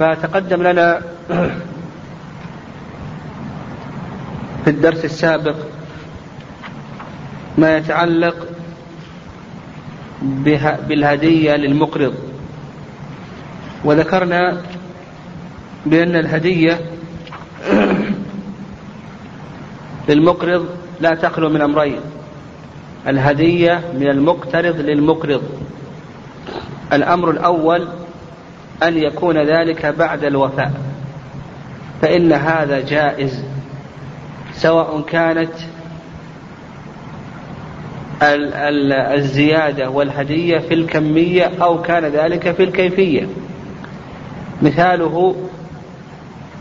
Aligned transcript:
فتقدم 0.00 0.62
لنا 0.62 1.00
في 4.64 4.70
الدرس 4.70 5.04
السابق 5.04 5.56
ما 7.58 7.76
يتعلق 7.76 8.36
بالهدية 10.88 11.56
للمقرض. 11.56 12.14
وذكرنا 13.84 14.62
بأن 15.86 16.16
الهدية 16.16 16.78
للمقرض 20.08 20.66
لا 21.00 21.14
تخلو 21.14 21.48
من 21.48 21.60
أمرين. 21.60 22.00
الهدية 23.08 23.82
من 23.94 24.10
المقترض 24.10 24.76
للمقرض. 24.76 25.42
الأمر 26.92 27.30
الأول 27.30 27.88
أن 28.82 28.96
يكون 28.96 29.38
ذلك 29.38 29.86
بعد 29.86 30.24
الوفاء 30.24 30.72
فإن 32.02 32.32
هذا 32.32 32.80
جائز 32.80 33.44
سواء 34.52 35.00
كانت 35.00 35.52
الزيادة 39.14 39.90
والهدية 39.90 40.58
في 40.58 40.74
الكمية 40.74 41.50
أو 41.62 41.82
كان 41.82 42.04
ذلك 42.04 42.52
في 42.52 42.62
الكيفية. 42.62 43.26
مثاله 44.62 45.36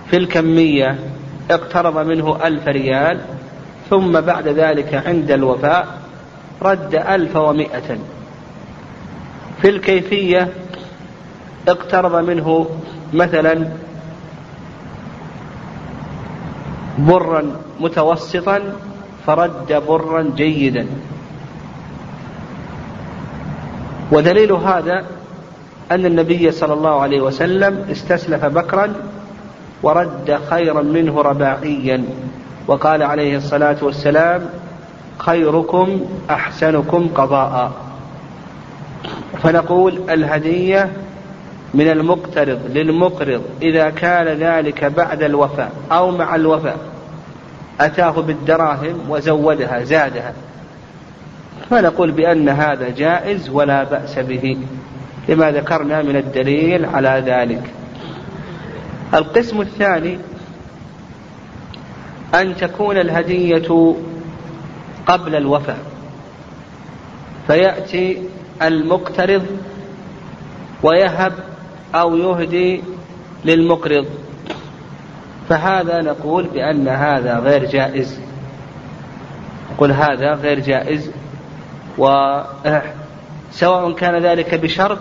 في 0.10 0.18
الكمية 0.18 1.00
اقترض 1.52 2.08
منه 2.08 2.48
ألف 2.48 2.68
ريال 2.68 3.22
ثم 3.90 4.22
بعد 4.22 4.48
ذلك 4.48 5.04
عند 5.08 5.32
الوفاء 5.32 5.88
رد 6.62 6.96
ألف 6.96 7.36
ومائة 7.36 7.98
في 9.62 9.70
الكيفية 9.70 10.48
اقترض 11.72 12.16
منه 12.16 12.68
مثلا 13.14 13.68
برا 17.00 17.44
متوسطا 17.80 18.60
فرد 19.28 19.84
برا 19.88 20.22
جيدا. 20.36 20.88
ودليل 24.12 24.52
هذا 24.52 25.06
أن 25.92 26.06
النبي 26.06 26.52
صلى 26.52 26.74
الله 26.74 27.02
عليه 27.02 27.22
وسلم 27.22 27.86
استسلف 27.92 28.46
بكرا 28.46 28.94
ورد 29.84 30.40
خيرا 30.50 30.82
منه 30.82 31.22
رباعيا 31.22 32.04
وقال 32.68 33.04
عليه 33.04 33.38
الصلاة 33.38 33.78
والسلام 33.82 34.50
خيركم 35.18 36.02
أحسنكم 36.30 37.10
قضاء. 37.16 37.72
فنقول 39.44 40.00
الهدية 40.10 40.92
من 41.74 41.88
المقترض 41.88 42.60
للمقرض 42.70 43.42
إذا 43.62 43.90
كان 43.90 44.28
ذلك 44.28 44.86
بعد 44.86 45.24
الوفاء 45.24 45.72
أو 45.92 46.12
مع 46.12 46.36
الوفاء 46.36 46.78
أتاه 47.80 48.12
بالدراهم 48.12 49.10
وزودها 49.10 49.84
زادها. 49.84 50.34
فنقول 51.70 52.12
بأن 52.12 52.50
هذا 52.50 52.90
جائز 52.90 53.50
ولا 53.50 53.84
بأس 53.84 54.20
به. 54.20 54.58
لما 55.30 55.52
ذكرنا 55.52 56.02
من 56.02 56.16
الدليل 56.16 56.86
على 56.86 57.24
ذلك. 57.26 57.64
القسم 59.14 59.62
الثاني 59.62 60.18
أن 62.36 62.56
تكون 62.56 62.98
الهدية 62.98 63.96
قبل 65.06 65.36
الوفاء 65.36 65.78
فيأتي 67.48 68.18
المقترض 68.62 69.46
ويهب 70.84 71.34
أو 71.96 72.18
يهدي 72.18 72.84
للمقرض. 73.46 74.06
فهذا 75.50 76.02
نقول 76.02 76.48
بأن 76.48 76.88
هذا 76.88 77.40
غير 77.40 77.66
جائز. 77.66 78.20
نقول 79.74 79.92
هذا 79.92 80.34
غير 80.34 80.60
جائز 80.60 81.12
وسواء 81.98 83.92
كان 83.98 84.24
ذلك 84.24 84.56
بشرط 84.56 85.00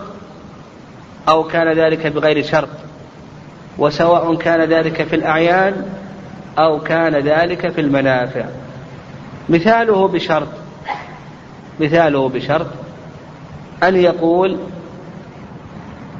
أو 1.29 1.43
كان 1.43 1.73
ذلك 1.73 2.07
بغير 2.07 2.43
شرط. 2.43 2.69
وسواء 3.77 4.35
كان 4.35 4.61
ذلك 4.61 5.03
في 5.03 5.15
الأعيان 5.15 5.85
أو 6.57 6.79
كان 6.79 7.15
ذلك 7.15 7.71
في 7.71 7.81
المنافع. 7.81 8.45
مثاله 9.49 10.07
بشرط 10.07 10.47
مثاله 11.79 12.29
بشرط 12.29 12.67
أن 13.83 13.95
يقول 13.95 14.57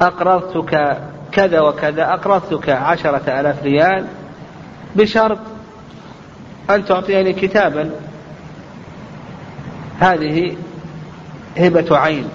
أقرضتك 0.01 0.97
كذا 1.31 1.59
وكذا 1.61 2.13
أقرضتك 2.13 2.69
عشرة 2.69 3.39
آلاف 3.39 3.63
ريال 3.63 4.05
بشرط 4.95 5.39
أن 6.69 6.85
تعطيني 6.85 7.33
كتابا. 7.33 7.91
هذه 9.99 10.55
هبة 11.57 11.97
عين. 11.97 12.29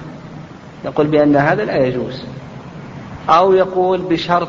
يقول 0.84 1.06
بأن 1.06 1.36
هذا 1.36 1.64
لا 1.64 1.76
يجوز. 1.76 2.24
أو 3.28 3.52
يقول 3.52 4.00
بشرط 4.00 4.48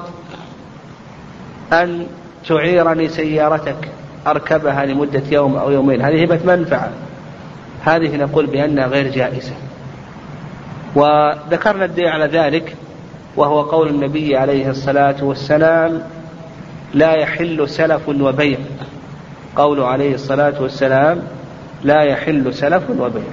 أن 1.73 2.07
تعيرني 2.47 3.09
سيارتك 3.09 3.89
أركبها 4.27 4.85
لمدة 4.85 5.23
يوم 5.31 5.55
أو 5.55 5.71
يومين. 5.71 6.01
هذه 6.01 6.23
هبة 6.23 6.55
منفعة. 6.55 6.91
هذه 7.83 8.15
نقول 8.15 8.45
بأنها 8.45 8.87
غير 8.87 9.11
جائزة. 9.11 9.53
وذكرنا 10.95 11.85
الدليل 11.85 12.07
على 12.07 12.25
ذلك 12.25 12.75
وهو 13.37 13.61
قول 13.61 13.89
النبي 13.89 14.37
عليه 14.37 14.69
الصلاة 14.69 15.15
والسلام 15.23 16.01
لا 16.93 17.13
يحل 17.13 17.69
سلف 17.69 18.09
وبيع. 18.09 18.57
قوله 19.55 19.87
عليه 19.87 20.15
الصلاة 20.15 20.61
والسلام 20.61 21.21
لا 21.83 22.03
يحل 22.03 22.53
سلف 22.53 22.83
وبيع. 22.89 23.23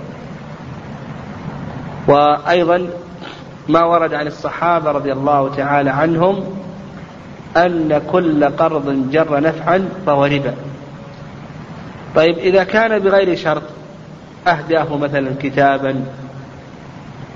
وأيضا 2.09 2.89
ما 3.69 3.85
ورد 3.85 4.15
عن 4.15 4.27
الصحابة 4.27 4.91
رضي 4.91 5.13
الله 5.13 5.55
تعالى 5.55 5.91
عنهم 5.91 6.45
أن 7.57 8.03
كل 8.13 8.45
قرض 8.45 9.11
جر 9.11 9.41
نفعا 9.41 9.89
فهو 10.07 10.25
ربا. 10.25 10.55
طيب 12.17 12.39
إذا 12.39 12.65
كان 12.65 12.99
بغير 12.99 13.37
شرط 13.37 13.63
أهداه 14.47 14.97
مثلا 14.97 15.31
كتابا 15.41 16.05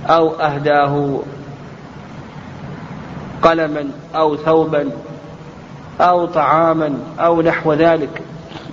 أو 0.07 0.31
أهداه 0.31 1.21
قلما 3.43 3.91
أو 4.15 4.37
ثوبا 4.37 4.91
أو 6.01 6.27
طعاما 6.27 6.99
أو 7.19 7.43
نحو 7.43 7.73
ذلك 7.73 8.23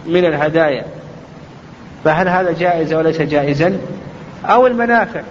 من 0.05 0.25
الهدايا. 0.25 0.85
فهل 2.03 2.27
هذا 2.27 2.51
جائز 2.51 2.93
وليس 2.93 3.21
جائزا؟ 3.21 3.77
أو 4.45 4.67
المنافع. 4.67 5.21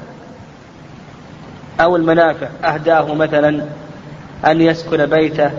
أو 1.81 1.97
المنافع. 1.97 2.49
أهداه 2.65 3.15
مثلا 3.15 3.65
أن 4.47 4.61
يسكن 4.61 5.07
بيته 5.07 5.51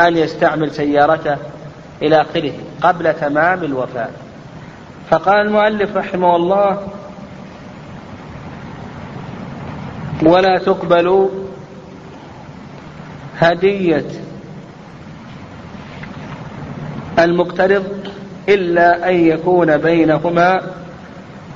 أن 0.00 0.16
يستعمل 0.16 0.70
سيارته 0.70 1.36
إلى 2.02 2.20
آخره 2.20 2.52
قبل 2.82 3.14
تمام 3.14 3.64
الوفاة. 3.64 4.08
فقال 5.10 5.46
المؤلف 5.46 5.96
رحمه 5.96 6.36
الله 6.36 6.88
ولا 10.22 10.58
تقبل 10.58 11.28
هدية 13.38 14.04
المقترض 17.18 17.84
إلا 18.48 19.10
أن 19.10 19.14
يكون 19.14 19.76
بينهما 19.76 20.60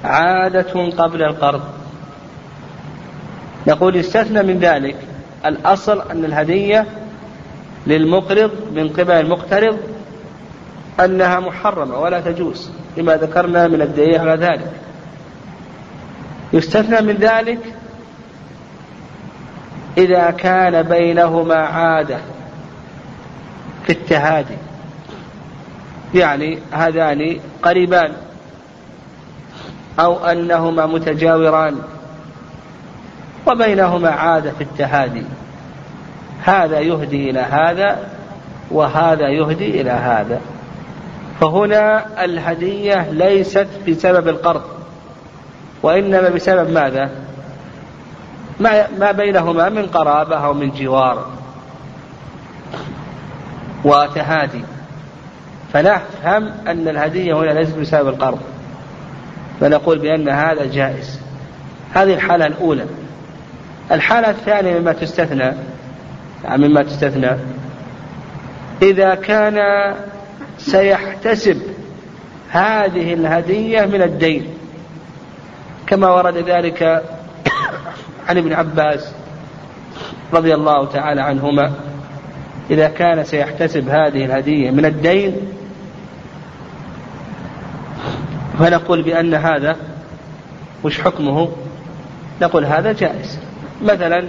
عادة 0.04 0.90
قبل 0.98 1.22
القرض. 1.22 1.62
يقول 3.66 3.96
استثنى 3.96 4.42
من 4.42 4.58
ذلك 4.58 4.96
الأصل 5.46 6.10
أن 6.10 6.24
الهدية 6.24 6.86
للمقرض 7.86 8.50
من 8.74 8.88
قبل 8.88 9.12
المقترض 9.12 9.78
أنها 11.00 11.40
محرمة 11.40 11.98
ولا 11.98 12.20
تجوز 12.20 12.70
لما 12.96 13.16
ذكرنا 13.16 13.68
من 13.68 13.82
الدليل 13.82 14.18
على 14.18 14.34
ذلك. 14.34 14.72
يستثنى 16.52 17.00
من 17.00 17.14
ذلك 17.16 17.58
إذا 20.00 20.30
كان 20.30 20.82
بينهما 20.82 21.54
عادة 21.54 22.18
في 23.86 23.92
التهادي. 23.92 24.56
يعني 26.14 26.58
هذان 26.72 27.40
قريبان. 27.62 28.12
أو 30.00 30.26
أنهما 30.26 30.86
متجاوران. 30.86 31.76
وبينهما 33.46 34.10
عادة 34.10 34.50
في 34.50 34.60
التهادي. 34.60 35.24
هذا 36.44 36.80
يهدي 36.80 37.30
إلى 37.30 37.40
هذا 37.40 37.98
وهذا 38.70 39.28
يهدي 39.28 39.80
إلى 39.80 39.90
هذا. 39.90 40.40
فهنا 41.40 42.04
الهدية 42.24 43.10
ليست 43.10 43.68
بسبب 43.88 44.28
القرض. 44.28 44.62
وإنما 45.82 46.28
بسبب 46.28 46.70
ماذا؟ 46.70 47.10
ما 48.60 48.86
ما 48.98 49.12
بينهما 49.12 49.68
من 49.68 49.86
قرابة 49.86 50.36
أو 50.36 50.54
من 50.54 50.70
جوار 50.70 51.26
وتهادي. 53.84 54.64
فنفهم 55.72 56.52
أن 56.66 56.88
الهدية 56.88 57.34
هنا 57.34 57.50
ليست 57.50 57.78
بسبب 57.78 58.08
القرض. 58.08 58.40
فنقول 59.60 59.98
بأن 59.98 60.28
هذا 60.28 60.66
جائز. 60.66 61.20
هذه 61.94 62.14
الحالة 62.14 62.46
الأولى. 62.46 62.84
الحالة 63.92 64.30
الثانية 64.30 64.78
مما 64.78 64.92
تستثنى 64.92 65.52
مما 66.48 66.82
تستثنى 66.82 67.30
إذا 68.82 69.14
كان 69.14 69.60
سيحتسب 70.58 71.62
هذه 72.50 73.14
الهدية 73.14 73.86
من 73.86 74.02
الدين 74.02 74.46
كما 75.86 76.10
ورد 76.10 76.36
ذلك 76.36 77.02
عن 78.30 78.38
ابن 78.38 78.52
عباس 78.52 79.12
رضي 80.32 80.54
الله 80.54 80.86
تعالى 80.86 81.20
عنهما 81.20 81.72
إذا 82.70 82.88
كان 82.88 83.24
سيحتسب 83.24 83.88
هذه 83.88 84.24
الهدية 84.24 84.70
من 84.70 84.84
الدين 84.84 85.36
فنقول 88.58 89.02
بأن 89.02 89.34
هذا 89.34 89.76
وش 90.84 91.00
حكمه؟ 91.00 91.48
نقول 92.42 92.64
هذا 92.64 92.92
جائز. 92.92 93.38
مثلا 93.82 94.24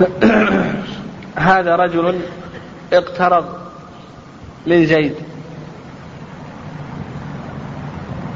هذا 1.36 1.76
رجل 1.76 2.20
اقترض 2.92 3.44
من 4.66 4.86
زيد 4.86 5.14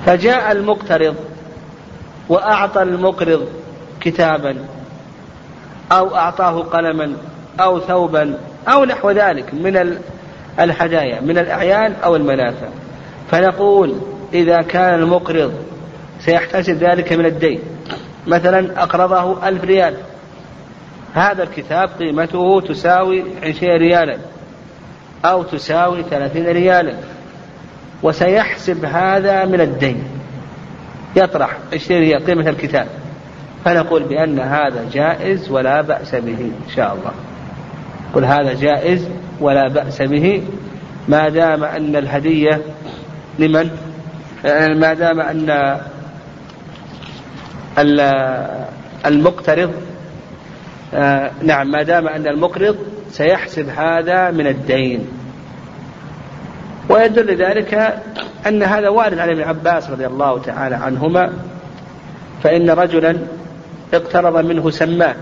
فجاء 0.07 0.53
المقترض 0.53 1.17
وأعطى 2.29 2.83
المقرض 2.83 3.49
كتابا 4.01 4.57
أو 5.93 6.17
أعطاه 6.17 6.63
قلما 6.63 7.17
أو 7.61 7.81
ثوبا 7.81 8.39
أو 8.69 8.85
نحو 8.85 9.11
ذلك 9.11 9.55
من 9.55 9.99
الهدايا 10.61 11.21
من 11.21 11.39
الأعيان 11.39 11.95
أو 12.05 12.17
المنافع. 12.17 12.69
فنقول 13.31 13.95
إذا 14.35 14.63
كان 14.63 14.95
المقرض 14.95 15.55
سيحتسب 16.21 16.75
ذلك 16.75 17.13
من 17.13 17.27
الدين 17.27 17.61
مثلا 18.27 18.83
أقرضه 18.83 19.49
ألف 19.49 19.65
ريال. 19.65 19.95
هذا 21.15 21.43
الكتاب 21.43 21.91
قيمته 21.99 22.61
تساوي 22.61 23.25
عشرين 23.43 23.77
ريالا 23.77 24.17
أو 25.25 25.43
تساوي 25.43 26.03
ثلاثين 26.03 26.47
ريالا 26.47 26.95
وسيحسب 28.03 28.85
هذا 28.85 29.45
من 29.45 29.61
الدين. 29.61 30.16
يطرح 31.17 31.59
ريال 31.91 32.25
قيمة 32.25 32.49
الكتاب. 32.49 32.87
فنقول 33.65 34.03
بأن 34.03 34.41
هذا 34.41 34.85
جائز 34.93 35.51
ولا 35.51 35.81
بأس 35.81 36.15
به 36.15 36.41
إن 36.41 36.71
شاء 36.77 36.95
الله. 36.95 37.13
قل 38.15 38.25
هذا 38.25 38.55
جائز 38.55 39.09
ولا 39.41 39.69
بأس 39.69 40.03
به. 40.03 40.43
ما 41.09 41.29
دام 41.29 41.65
أن 41.65 41.97
الهدية 41.97 42.61
لمن؟ 43.39 43.71
ما 44.75 44.95
دام 44.95 45.21
أن 45.21 45.79
المقترض 49.07 49.73
آه، 50.95 51.31
نعم 51.43 51.71
ما 51.71 51.83
دام 51.83 52.09
أن 52.09 52.27
المقرض 52.27 52.77
سيحسب 53.11 53.69
هذا 53.69 54.31
من 54.31 54.47
الدين. 54.47 55.09
ويدل 56.89 57.37
ذلك 57.37 58.03
أن 58.47 58.63
هذا 58.63 58.89
وارد 58.89 59.19
عن 59.19 59.29
ابن 59.29 59.43
عباس 59.43 59.91
رضي 59.91 60.07
الله 60.07 60.39
تعالى 60.43 60.77
عنهما 60.77 61.33
فإن 62.43 62.71
رجلا 62.71 63.17
اقترض 63.95 64.45
منه 64.45 64.71
سماك 64.71 65.17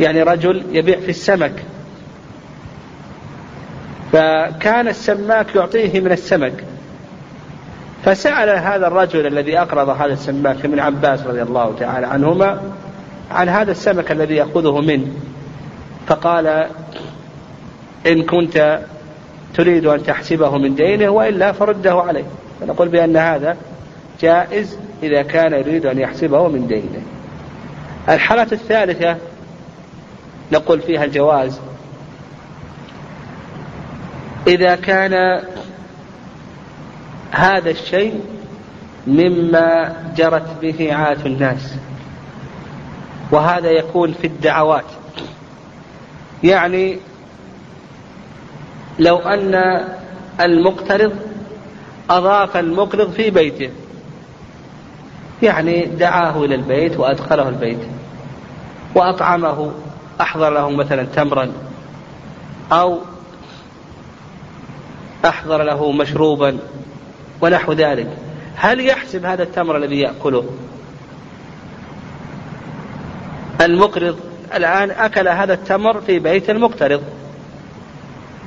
يعني 0.00 0.22
رجل 0.22 0.64
يبيع 0.72 1.00
في 1.00 1.08
السمك. 1.08 1.52
فكان 4.12 4.88
السماك 4.88 5.54
يعطيه 5.56 6.00
من 6.00 6.12
السمك. 6.12 6.64
فسأل 8.04 8.48
هذا 8.48 8.86
الرجل 8.86 9.26
الذي 9.26 9.58
أقرض 9.58 9.88
هذا 9.88 10.12
السماك 10.12 10.64
ابن 10.64 10.80
عباس 10.80 11.22
رضي 11.26 11.42
الله 11.42 11.74
تعالى 11.80 12.06
عنهما 12.06 12.60
عن 13.30 13.48
هذا 13.48 13.70
السمك 13.70 14.12
الذي 14.12 14.34
يأخذه 14.34 14.80
منه. 14.80 15.06
فقال 16.06 16.66
إن 18.06 18.22
كنت 18.22 18.80
تريد 19.54 19.86
أن 19.86 20.02
تحسبه 20.02 20.58
من 20.58 20.74
دينه 20.74 21.08
وإلا 21.08 21.52
فرده 21.52 21.94
عليه. 21.94 22.24
فنقول 22.60 22.88
بأن 22.88 23.16
هذا 23.16 23.56
جائز 24.20 24.78
إذا 25.02 25.22
كان 25.22 25.52
يريد 25.52 25.86
أن 25.86 25.98
يحسبه 25.98 26.48
من 26.48 26.66
دينه. 26.66 27.02
الحالة 28.08 28.46
الثالثة 28.52 29.16
نقول 30.52 30.80
فيها 30.80 31.04
الجواز. 31.04 31.60
إذا 34.46 34.76
كان 34.76 35.42
هذا 37.30 37.70
الشيء 37.70 38.20
مما 39.06 39.94
جرت 40.16 40.60
به 40.62 40.94
عادة 40.94 41.26
الناس 41.26 41.74
وهذا 43.30 43.70
يكون 43.70 44.12
في 44.12 44.26
الدعوات. 44.26 44.84
يعني 46.44 46.98
لو 48.98 49.16
أن 49.18 49.84
المقترض 50.40 51.12
أضاف 52.10 52.56
المقرض 52.56 53.10
في 53.12 53.30
بيته. 53.30 53.70
يعني 55.42 55.84
دعاه 55.84 56.44
إلى 56.44 56.54
البيت 56.54 56.96
وأدخله 56.96 57.48
البيت 57.48 57.78
وأطعمه 58.94 59.72
أحضر 60.20 60.50
له 60.50 60.70
مثلا 60.70 61.02
تمرا 61.02 61.52
أو 62.72 62.98
أحضر 65.24 65.62
له 65.62 65.92
مشروبا 65.92 66.58
ونحو 67.40 67.72
ذلك. 67.72 68.08
هل 68.56 68.86
يحسب 68.86 69.24
هذا 69.24 69.42
التمر 69.42 69.76
الذي 69.76 70.00
يأكله؟ 70.00 70.44
المقرض 73.60 74.18
الآن 74.54 74.90
أكل 74.90 75.28
هذا 75.28 75.54
التمر 75.54 76.00
في 76.00 76.18
بيت 76.18 76.50
المقترض. 76.50 77.02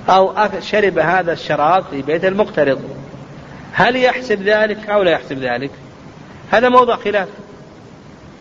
أو 0.10 0.34
شرب 0.60 1.00
هذا 1.00 1.34
الشراب 1.34 1.84
في 1.92 2.02
بيت 2.02 2.26
المقترض. 2.26 2.82
هل 3.74 3.96
يحسب 3.96 4.42
ذلك 4.42 4.90
أو 4.90 5.04
لا 5.04 5.12
يحسب 5.12 5.40
ذلك؟ 5.40 5.72
هذا 6.52 6.70
موضع 6.70 6.96
خلاف. 6.96 7.28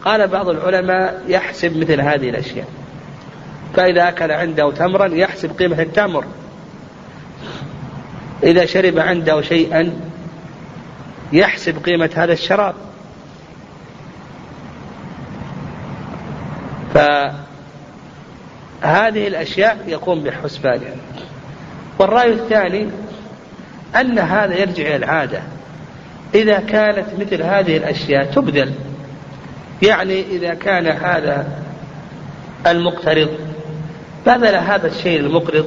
قال 0.05 0.29
بعض 0.29 0.49
العلماء 0.49 1.23
يحسب 1.29 1.76
مثل 1.76 2.00
هذه 2.00 2.31
الأشياء. 2.31 2.67
فإذا 3.76 4.09
أكل 4.09 4.32
عنده 4.32 4.70
تمرا 4.70 5.06
يحسب 5.06 5.59
قيمة 5.59 5.82
التمر. 5.82 6.25
إذا 8.43 8.67
شرب 8.67 8.98
عنده 8.98 9.43
شيئا 9.43 9.93
يحسب 11.32 11.84
قيمة 11.84 12.10
هذا 12.15 12.32
الشراب. 12.32 12.75
فهذه 16.94 17.34
الأشياء 19.29 19.84
يقوم 19.87 20.22
بحسبانها. 20.22 20.96
والرأي 22.03 22.32
الثاني 22.32 22.89
أن 24.01 24.19
هذا 24.19 24.56
يرجع 24.56 24.82
إلى 24.82 24.97
العادة. 24.97 25.43
إذا 26.35 26.61
كانت 26.61 27.06
مثل 27.19 27.43
هذه 27.43 27.77
الأشياء 27.77 28.25
تبذل 28.25 28.73
يعني 29.82 30.21
إذا 30.21 30.55
كان 30.55 30.87
هذا 30.87 31.47
المقترض 32.67 33.29
بذل 34.27 34.55
هذا 34.55 34.87
الشيء 34.87 35.21
المقرض 35.21 35.67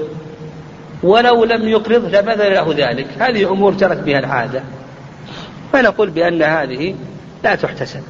ولو 1.04 1.46
لم 1.46 1.68
يقرض 1.68 2.16
لبذل 2.16 2.54
له 2.54 2.74
ذلك. 2.78 3.08
هذه 3.20 3.52
أمور 3.52 3.74
جرت 3.74 3.98
بها 3.98 4.20
العادة. 4.20 4.64
فنقول 5.74 6.10
بأن 6.10 6.42
هذه 6.42 6.96
لا 7.44 7.56
تحتسب. 7.56 8.02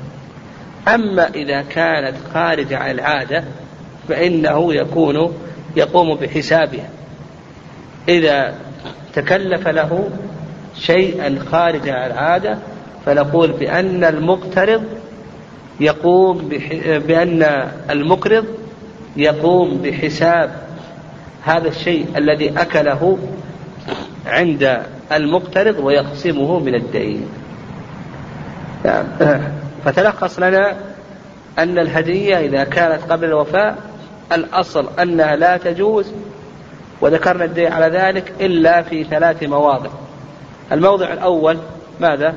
أما 0.88 1.28
إذا 1.28 1.62
كانت 1.62 2.16
خارجة 2.34 2.78
عن 2.78 2.92
العادة 2.92 3.44
فإنه 4.10 4.74
يكون 4.74 5.34
يقوم 5.76 6.16
بحسابها. 6.16 6.90
إذا 8.10 8.54
تكلف 9.14 9.68
له 9.68 10.10
شيئا 10.76 11.40
خارج 11.52 11.88
العادة 11.90 12.58
فنقول 13.06 13.52
بأن 13.52 14.04
المقترض 14.04 14.84
يقوم 15.80 16.38
بأن 17.08 17.70
المقرض 17.90 18.46
يقوم 19.18 19.78
بحساب 19.84 20.52
هذا 21.44 21.68
الشيء 21.68 22.06
الذي 22.16 22.50
أكله 22.50 23.18
عند 24.26 24.82
المقترض 25.12 25.80
ويقسمه 25.80 26.60
من 26.60 26.76
الدين. 26.76 27.26
نعم. 28.86 29.06
فتلخص 29.86 30.40
لنا 30.40 30.76
أن 31.60 31.80
الهدية 31.80 32.40
إذا 32.40 32.64
كانت 32.64 33.12
قبل 33.12 33.26
الوفاء 33.26 33.78
الأصل 34.32 34.90
أنها 35.00 35.36
لا 35.36 35.58
تجوز 35.58 36.12
وذكرنا 37.02 37.46
الدليل 37.46 37.74
على 37.74 37.98
ذلك 37.98 38.34
إلا 38.42 38.82
في 38.82 39.04
ثلاث 39.04 39.44
مواضع. 39.44 39.90
الموضع 40.72 41.14
الأول 41.14 41.58
ماذا؟ 42.00 42.34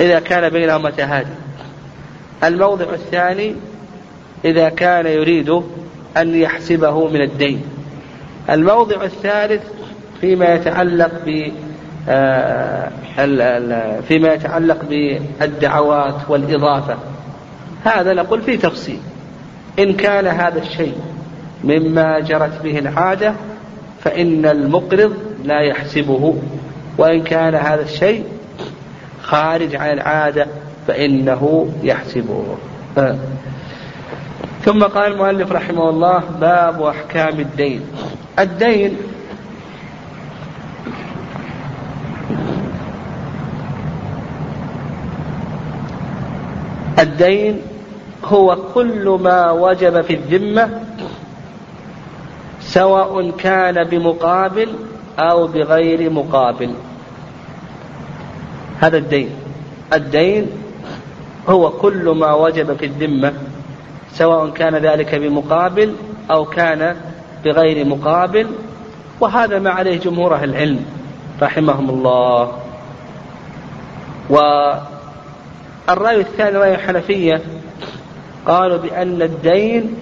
إذا 0.00 0.20
كان 0.20 0.48
بينهما 0.48 0.90
تهادي. 0.90 1.30
الموضع 2.44 2.84
الثاني 2.92 3.54
إذا 4.44 4.68
كان 4.68 5.06
يريد 5.06 5.62
أن 6.16 6.34
يحسبه 6.34 7.08
من 7.08 7.22
الدين. 7.22 7.62
الموضع 8.50 9.04
الثالث 9.04 9.62
فيما 10.20 10.54
يتعلق 10.54 11.10
ب 11.26 11.52
آه، 12.10 12.90
فيما 14.08 14.34
يتعلق 14.34 14.78
بالدعوات 14.84 16.14
والإضافة. 16.28 16.96
هذا 17.84 18.14
نقول 18.14 18.42
فيه 18.42 18.58
تفصيل. 18.58 19.00
إن 19.78 19.92
كان 19.92 20.26
هذا 20.26 20.58
الشيء 20.58 20.98
مما 21.64 22.20
جرت 22.20 22.62
به 22.62 22.78
العادة 22.78 23.34
فإن 24.00 24.46
المقرض 24.46 25.16
لا 25.44 25.60
يحسبه 25.60 26.34
وإن 26.98 27.22
كان 27.22 27.54
هذا 27.54 27.82
الشيء 27.82 28.24
خارج 29.22 29.76
عن 29.76 29.90
العادة 29.90 30.46
فإنه 30.86 31.68
يحسبه. 31.82 32.44
ثم 34.64 34.82
قال 34.82 35.12
المؤلف 35.12 35.52
رحمه 35.52 35.90
الله 35.90 36.22
باب 36.40 36.82
أحكام 36.82 37.40
الدين 37.40 37.80
الدين 38.38 38.96
الدين 46.98 47.60
هو 48.24 48.56
كل 48.74 49.18
ما 49.22 49.50
وجب 49.50 50.00
في 50.00 50.14
الذمة 50.14 50.70
سواء 52.68 53.30
كان 53.30 53.84
بمقابل 53.84 54.68
أو 55.18 55.46
بغير 55.46 56.10
مقابل. 56.10 56.74
هذا 58.80 58.98
الدين. 58.98 59.30
الدين 59.92 60.46
هو 61.48 61.70
كل 61.70 62.08
ما 62.08 62.34
وجب 62.34 62.76
في 62.76 62.86
الذمة 62.86 63.32
سواء 64.12 64.50
كان 64.50 64.76
ذلك 64.76 65.14
بمقابل 65.14 65.94
أو 66.30 66.44
كان 66.44 66.96
بغير 67.44 67.84
مقابل. 67.84 68.46
وهذا 69.20 69.58
ما 69.58 69.70
عليه 69.70 69.98
جمهور 69.98 70.34
أهل 70.34 70.50
العلم 70.50 70.84
رحمهم 71.42 71.90
الله. 71.90 72.52
والرأي 74.30 76.20
الثاني 76.20 76.56
رأي 76.56 76.74
الحنفية 76.74 77.40
قالوا 78.46 78.78
بأن 78.78 79.22
الدين 79.22 79.94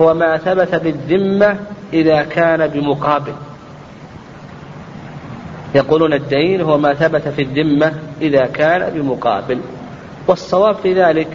هو 0.00 0.14
ما 0.14 0.36
ثبت 0.36 0.74
بالذمة 0.74 1.56
إذا 1.92 2.22
كان 2.22 2.66
بمقابل. 2.66 3.32
يقولون 5.74 6.12
الدين 6.12 6.60
هو 6.60 6.78
ما 6.78 6.94
ثبت 6.94 7.28
في 7.28 7.42
الذمة 7.42 7.92
إذا 8.20 8.46
كان 8.46 8.90
بمقابل. 8.90 9.60
والصواب 10.28 10.76
في 10.76 10.94
ذلك 10.94 11.28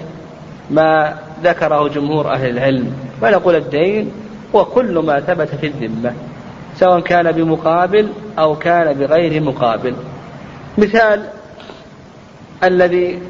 ما 0.69 1.17
ذكره 1.43 1.87
جمهور 1.87 2.33
أهل 2.33 2.49
العلم. 2.49 2.93
ونقول 3.21 3.55
الدين 3.55 4.11
هو 4.55 4.65
كل 4.65 4.99
ما 4.99 5.19
ثبت 5.19 5.55
في 5.55 5.67
الذمة 5.67 6.13
سواء 6.75 6.99
كان 6.99 7.31
بمقابل 7.31 8.09
أو 8.39 8.55
كان 8.55 8.93
بغير 8.93 9.43
مقابل. 9.43 9.95
مثال 10.77 11.23
الذي 12.63 13.21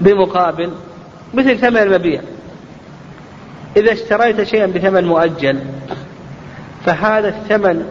بمقابل 0.00 0.70
مثل 1.34 1.58
ثمن 1.58 1.76
المبيع. 1.76 2.20
إذا 3.76 3.92
اشتريت 3.92 4.42
شيئا 4.42 4.66
بثمن 4.66 5.04
مؤجل 5.04 5.60
فهذا 6.86 7.28
الثمن 7.28 7.86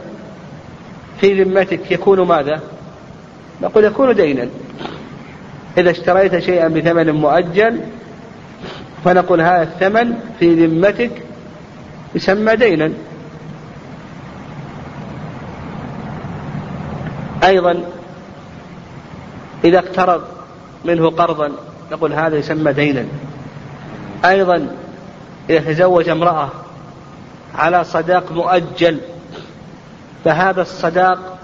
في 1.21 1.43
ذمتك 1.43 1.91
يكون 1.91 2.21
ماذا؟ 2.21 2.61
نقول 3.61 3.83
يكون 3.83 4.15
دينا. 4.15 4.47
إذا 5.77 5.91
اشتريت 5.91 6.37
شيئا 6.37 6.67
بثمن 6.67 7.11
مؤجل 7.11 7.79
فنقول 9.05 9.41
هذا 9.41 9.63
الثمن 9.63 10.13
في 10.39 10.65
ذمتك 10.65 11.11
يسمى 12.15 12.55
دينا. 12.55 12.91
أيضا 17.43 17.83
إذا 19.63 19.79
اقترض 19.79 20.23
منه 20.85 21.09
قرضا 21.09 21.51
نقول 21.91 22.13
هذا 22.13 22.37
يسمى 22.37 22.73
دينا. 22.73 23.05
أيضا 24.25 24.67
إذا 25.49 25.59
تزوج 25.59 26.09
امرأة 26.09 26.49
على 27.55 27.83
صداق 27.83 28.31
مؤجل 28.31 28.99
فهذا 30.25 30.61
الصداق 30.61 31.37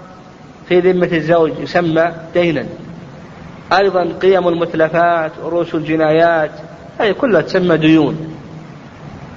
في 0.68 0.80
ذمة 0.80 1.08
الزوج 1.12 1.52
يسمى 1.58 2.12
دينا. 2.34 2.66
أيضا 3.72 4.12
قيم 4.22 4.48
المتلفات 4.48 5.32
رؤوس 5.44 5.74
الجنايات 5.74 6.50
هذه 7.00 7.12
كلها 7.12 7.40
تسمى 7.40 7.76
ديون. 7.76 8.34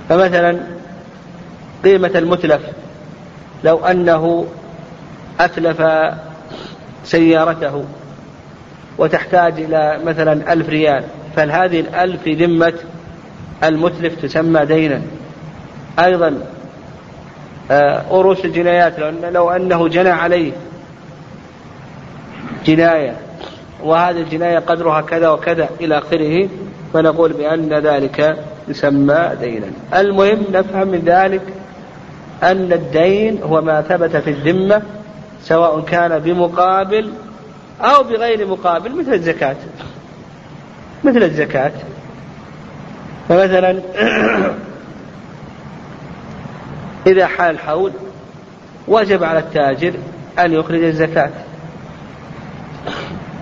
فمثلا 0.09 0.59
قيمة 1.83 2.11
المتلف 2.15 2.61
لو 3.63 3.85
أنه 3.85 4.45
أتلف 5.39 5.83
سيارته 7.03 7.85
وتحتاج 8.97 9.53
إلى 9.59 9.99
مثلا 10.05 10.53
ألف 10.53 10.69
ريال 10.69 11.03
فهذه 11.35 11.79
الألف 11.79 12.21
في 12.21 12.33
ذمة 12.33 12.73
المتلف 13.63 14.21
تسمى 14.21 14.65
دينا. 14.65 15.01
أيضا 15.99 16.41
أروس 18.11 18.39
آه، 18.39 18.45
الجنايات 18.45 18.99
لو 19.33 19.49
أنه 19.49 19.87
جنى 19.87 20.09
عليه 20.09 20.51
جناية 22.65 23.15
وهذه 23.83 24.17
الجناية 24.17 24.59
قدرها 24.59 25.01
كذا 25.01 25.29
وكذا 25.29 25.69
إلى 25.81 25.97
آخره 25.97 26.49
فنقول 26.93 27.33
بأن 27.33 27.73
ذلك 27.73 28.43
يسمى 28.67 29.31
دينا. 29.41 29.67
المهم 29.95 30.43
نفهم 30.51 30.87
من 30.87 30.99
ذلك 31.05 31.41
أن 32.43 32.73
الدين 32.73 33.43
هو 33.43 33.61
ما 33.61 33.81
ثبت 33.81 34.15
في 34.17 34.29
الذمة 34.29 34.81
سواء 35.43 35.81
كان 35.81 36.19
بمقابل 36.19 37.11
أو 37.81 38.03
بغير 38.03 38.47
مقابل 38.47 38.95
مثل 38.95 39.13
الزكاة. 39.13 39.55
مثل 41.03 41.23
الزكاة. 41.23 41.71
فمثلا 43.29 43.79
إذا 47.07 47.27
حال 47.27 47.55
الحول 47.55 47.91
وجب 48.87 49.23
على 49.23 49.39
التاجر 49.39 49.93
أن 50.39 50.53
يخرج 50.53 50.83
الزكاة. 50.83 51.29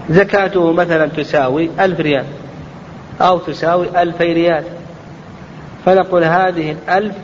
زكاته 0.09 0.71
مثلا 0.71 1.07
تساوي 1.07 1.69
ألف 1.79 1.99
ريال 1.99 2.25
أو 3.21 3.37
تساوي 3.37 4.01
ألفي 4.01 4.33
ريال. 4.33 4.63
فنقول 5.85 6.23
هذه 6.23 6.71
الألف 6.71 7.15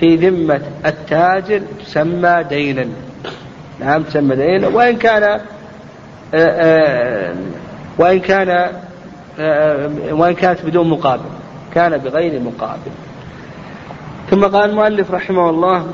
في 0.00 0.16
ذمة 0.16 0.60
التاجر 0.86 1.62
تسمى 1.86 2.44
دينا. 2.48 2.86
نعم 3.80 4.02
تسمى 4.02 4.36
دينا. 4.36 4.68
وإن 4.68 4.96
كان 4.96 5.22
آه، 5.22 5.40
آه، 6.34 7.34
وإن 7.98 8.20
كان 8.20 8.70
آه، 9.40 9.90
وإن 10.10 10.34
كانت 10.34 10.62
بدون 10.66 10.88
مقابل. 10.88 11.41
كان 11.74 11.98
بغير 11.98 12.40
مقابل. 12.40 12.90
ثم 14.30 14.44
قال 14.44 14.70
المؤلف 14.70 15.10
رحمه 15.10 15.50
الله 15.50 15.86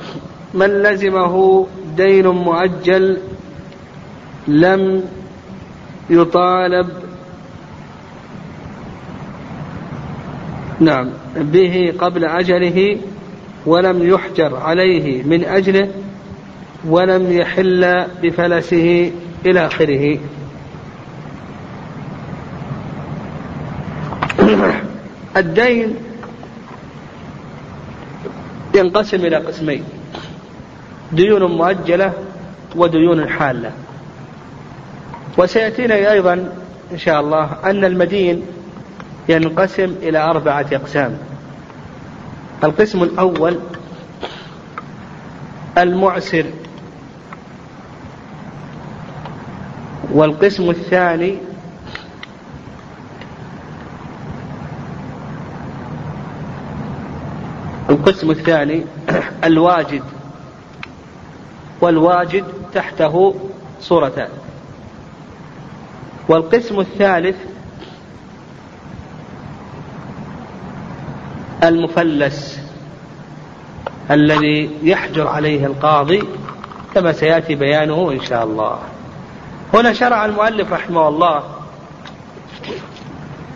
من 0.54 0.66
لزمه 0.66 1.66
دين 1.96 2.26
مؤجل 2.28 3.18
لم 4.48 5.04
يطالب 6.10 6.88
نعم 10.80 11.10
به 11.36 11.94
قبل 11.98 12.24
أجله 12.24 12.98
ولم 13.66 14.08
يحجر 14.08 14.56
عليه 14.56 15.22
من 15.22 15.44
أجله 15.44 15.88
ولم 16.88 17.32
يحل 17.32 18.04
بفلسه 18.22 19.12
إلى 19.46 19.66
آخره. 19.66 20.18
الدين 25.38 25.96
ينقسم 28.74 29.16
إلى 29.16 29.36
قسمين. 29.36 29.84
ديون 31.12 31.42
مؤجلة 31.56 32.12
وديون 32.76 33.28
حالة. 33.28 33.72
وسيأتينا 35.38 35.94
أيضا 35.94 36.52
إن 36.92 36.98
شاء 36.98 37.20
الله 37.20 37.56
أن 37.64 37.84
المدين 37.84 38.42
ينقسم 39.28 39.94
إلى 40.02 40.18
أربعة 40.18 40.66
أقسام. 40.72 41.18
القسم 42.64 43.02
الأول 43.02 43.58
المعسر 45.78 46.44
والقسم 50.12 50.70
الثاني 50.70 51.38
القسم 57.90 58.30
الثاني 58.30 58.84
الواجد 59.44 60.02
والواجد 61.80 62.44
تحته 62.74 63.34
صورتان. 63.80 64.28
والقسم 66.28 66.80
الثالث 66.80 67.36
المفلس 71.64 72.60
الذي 74.10 74.70
يحجر 74.82 75.26
عليه 75.26 75.66
القاضي 75.66 76.22
كما 76.94 77.12
سيأتي 77.12 77.54
بيانه 77.54 78.12
إن 78.12 78.20
شاء 78.20 78.44
الله. 78.44 78.78
هنا 79.74 79.92
شرع 79.92 80.24
المؤلف 80.24 80.72
رحمه 80.72 81.08
الله 81.08 81.42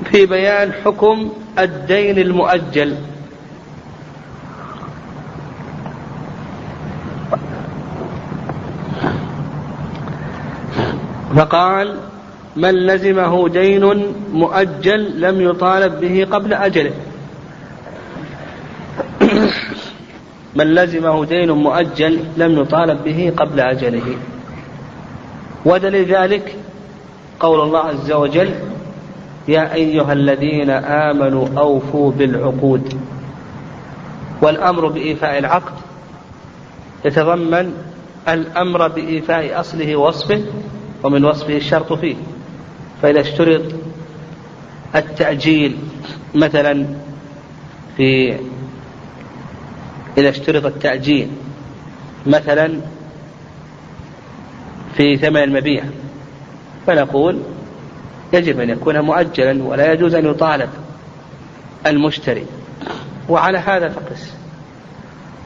في 0.05 0.27
بيان 0.27 0.73
حكم 0.73 1.33
الدين 1.59 2.19
المؤجل. 2.19 2.97
فقال 11.37 11.97
من 12.57 12.71
لزمه 12.71 13.49
دين 13.49 14.15
مؤجل 14.33 15.21
لم 15.21 15.41
يطالب 15.41 16.01
به 16.01 16.27
قبل 16.31 16.55
أجله. 16.55 16.93
من 20.59 20.75
لزمه 20.75 21.25
دين 21.25 21.51
مؤجل 21.51 22.19
لم 22.37 22.59
يطالب 22.59 23.05
به 23.05 23.33
قبل 23.37 23.61
أجله. 23.61 24.17
ودليل 25.65 26.15
ذلك 26.15 26.57
قول 27.41 27.61
الله 27.61 27.79
عز 27.79 28.13
وجل 28.13 28.51
يا 29.49 29.75
أيها 29.75 30.13
الذين 30.13 30.71
آمنوا 30.71 31.47
أوفوا 31.59 32.13
بالعقود 32.13 32.95
والأمر 34.43 34.87
بإيفاء 34.87 35.39
العقد. 35.39 35.73
يتضمن 37.05 37.73
الأمر 38.29 38.89
بإيفاء 38.89 39.61
أصله 39.61 39.97
ووصفه 39.97 40.43
ومن 41.03 41.25
وصفه 41.25 41.57
الشرط 41.57 41.93
فيه. 41.93 42.17
فإذا 43.03 43.21
اشترط 43.21 43.63
التأجيل 44.97 45.77
مثلا 46.35 46.87
في 47.97 48.37
إذا 50.19 50.29
اشترط 50.29 50.67
التأجيل 50.67 51.29
مثلا 52.27 52.81
في 54.97 55.17
ثمن 55.17 55.37
المبيع 55.43 55.85
فنقول 56.87 57.39
يجب 58.33 58.61
أن 58.61 58.71
يكون 58.71 59.01
مؤجلا 59.01 59.63
ولا 59.63 59.93
يجوز 59.93 60.15
أن 60.15 60.27
يطالب 60.27 60.71
المشتري. 61.87 62.47
وعلى 63.29 63.59
هذا 63.59 63.89
فقس. 63.89 64.33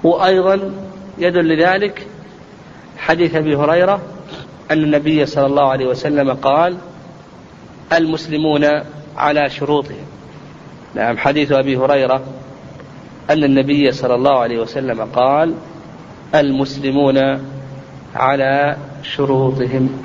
وأيضا 0.05 0.73
يدل 1.19 1.49
لذلك 1.49 2.07
حديث 2.99 3.35
أبي 3.35 3.57
هريرة 3.57 4.01
أن 4.71 4.85
النبي 4.85 5.27
صلى 5.27 5.47
الله 5.47 5.71
عليه 5.71 5.87
وسلم 5.87 6.31
قال 6.31 6.77
المسلمون 7.93 8.67
على 9.17 9.51
شروطهم. 9.51 10.07
نعم 10.95 11.19
حديث 11.19 11.53
أبي 11.53 11.77
هريرة 11.77 12.23
أن 13.31 13.45
النبي 13.45 13.93
صلى 13.93 14.15
الله 14.15 14.39
عليه 14.39 14.59
وسلم 14.59 15.05
قال 15.05 15.55
المسلمون 16.35 17.41
على 18.15 18.77
شروطهم. 19.03 20.03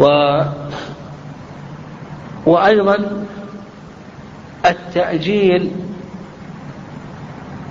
و 0.00 0.04
وأيضا 2.46 3.26
التأجيل 4.66 5.70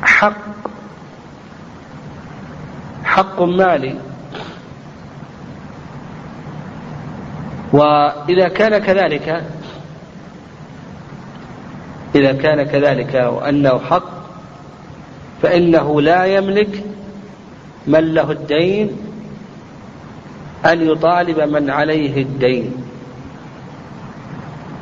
حق 0.02 0.38
حق 3.04 3.42
مالي. 3.42 3.96
وإذا 7.76 8.48
كان 8.48 8.78
كذلك 8.78 9.44
إذا 12.16 12.34
كان 12.34 12.64
كذلك 12.64 13.14
وأنه 13.14 13.80
حق 13.80 14.10
فإنه 15.42 16.02
لا 16.02 16.26
يملك 16.26 16.84
من 17.88 18.14
له 18.14 18.32
الدين 18.32 18.92
أن 20.66 20.88
يطالب 20.88 21.40
من 21.40 21.70
عليه 21.70 22.22
الدين 22.22 22.74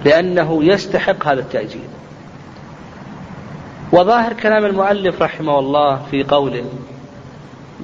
لأنه 0.06 0.63
يستحق 0.63 1.27
هذا 1.27 1.39
التأجيل. 1.39 1.88
وظاهر 3.91 4.34
كلام 4.34 4.65
المؤلف 4.65 5.21
رحمه 5.21 5.60
الله 5.60 6.01
في 6.12 6.23
قوله 6.23 6.63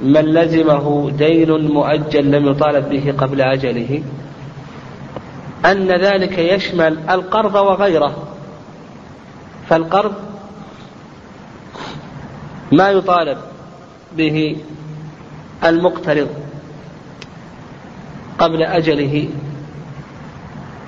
من 0.04 0.22
لزمه 0.22 1.10
دين 1.10 1.52
مؤجل 1.52 2.32
لم 2.32 2.48
يطالب 2.48 2.90
به 2.90 3.14
قبل 3.18 3.42
أجله 3.42 4.02
أن 5.66 5.88
ذلك 5.88 6.38
يشمل 6.38 7.10
القرض 7.10 7.56
وغيره. 7.56 8.28
فالقرض 9.70 10.14
ما 12.72 12.90
يطالب 12.90 13.38
به 14.18 14.58
المقترض 15.66 16.30
قبل 18.40 18.64
أجله. 18.64 19.30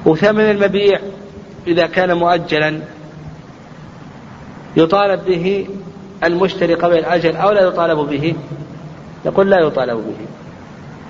وثمن 0.05 0.51
المبيع 0.51 0.99
إذا 1.67 1.87
كان 1.87 2.17
مؤجلا 2.17 2.79
يطالب 4.77 5.25
به 5.25 5.67
المشتري 6.23 6.73
قبل 6.73 6.97
الأجل 6.97 7.35
أو 7.35 7.51
لا 7.51 7.61
يطالب 7.61 7.99
به. 8.09 8.35
يقول 9.25 9.49
لا 9.49 9.59
يطالب 9.59 9.97
به. 9.97 10.25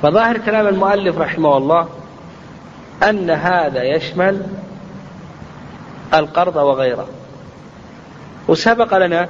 فظاهر 0.02 0.38
كلام 0.38 0.68
المؤلف 0.68 1.18
رحمه 1.18 1.58
الله 1.58 1.88
أن 3.04 3.30
هذا 3.30 3.84
يشمل 3.84 4.42
القرض 6.14 6.56
وغيره. 6.56 7.08
وسبق 8.48 8.98
لنا 8.98 9.30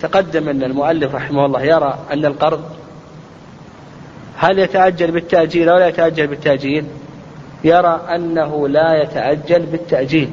تقدم 0.00 0.48
أن 0.48 0.62
المؤلف 0.62 1.14
رحمه 1.14 1.46
الله 1.46 1.62
يرى 1.62 1.98
أن 2.12 2.26
القرض 2.26 2.64
هل 4.36 4.58
يتأجل 4.58 5.10
بالتأجيل 5.10 5.68
أو 5.68 5.78
لا 5.78 5.88
يتأجل 5.88 6.26
بالتأجيل؟ 6.26 6.84
يرى 7.64 8.00
أنه 8.14 8.68
لا 8.68 9.02
يتأجل 9.02 9.66
بالتأجيل. 9.66 10.30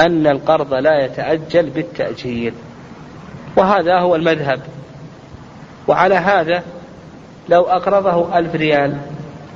أن 0.00 0.26
القرض 0.26 0.74
لا 0.74 1.04
يتأجل 1.04 1.70
بالتأجيل. 1.70 2.54
وهذا 3.56 3.98
هو 3.98 4.16
المذهب. 4.16 4.60
وعلى 5.88 6.14
هذا 6.14 6.62
لو 7.48 7.62
أقرضه 7.62 8.38
ألف 8.38 8.54
ريال 8.54 8.96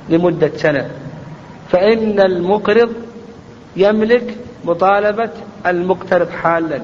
لمدة 0.09 0.51
سنة 0.55 0.89
فإن 1.69 2.19
المقرض 2.19 2.93
يملك 3.75 4.35
مطالبة 4.65 5.29
المقترض 5.67 6.29
حالا 6.29 6.81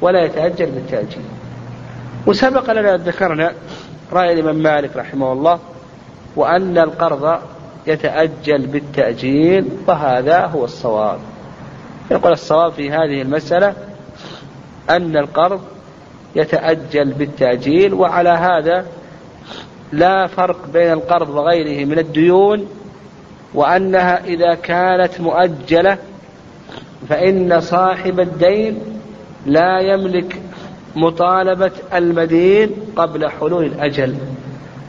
ولا 0.00 0.24
يتأجل 0.24 0.66
بالتأجيل 0.66 1.22
وسبق 2.26 2.70
لنا 2.72 2.96
ذكرنا 2.96 3.52
رأي 4.12 4.32
الإمام 4.32 4.56
مالك 4.56 4.96
رحمه 4.96 5.32
الله 5.32 5.58
وأن 6.36 6.78
القرض 6.78 7.38
يتأجل 7.86 8.66
بالتأجيل 8.66 9.68
وهذا 9.86 10.46
هو 10.46 10.64
الصواب. 10.64 11.18
يقول 12.10 12.32
الصواب 12.32 12.72
في 12.72 12.90
هذه 12.90 13.22
المسألة 13.22 13.74
أن 14.90 15.16
القرض 15.16 15.60
يتأجل 16.36 17.12
بالتأجيل 17.12 17.94
وعلى 17.94 18.28
هذا 18.28 18.86
لا 19.92 20.26
فرق 20.26 20.66
بين 20.72 20.92
القرض 20.92 21.28
وغيره 21.28 21.84
من 21.84 21.98
الديون 21.98 22.66
وأنها 23.54 24.24
إذا 24.24 24.54
كانت 24.54 25.20
مؤجلة 25.20 25.98
فإن 27.08 27.60
صاحب 27.60 28.20
الدين 28.20 28.78
لا 29.46 29.80
يملك 29.80 30.40
مطالبة 30.96 31.70
المدين 31.94 32.70
قبل 32.96 33.30
حلول 33.30 33.64
الأجل. 33.64 34.16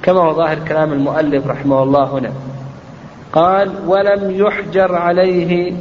كما 0.03 0.19
هو 0.19 0.33
ظاهر 0.33 0.57
كلام 0.67 0.93
المؤلف 0.93 1.47
رحمه 1.47 1.83
الله 1.83 2.17
هنا. 2.17 2.31
قال 3.33 3.71
ولم 3.87 4.31
يحجر 4.31 4.95
عليه 4.95 5.73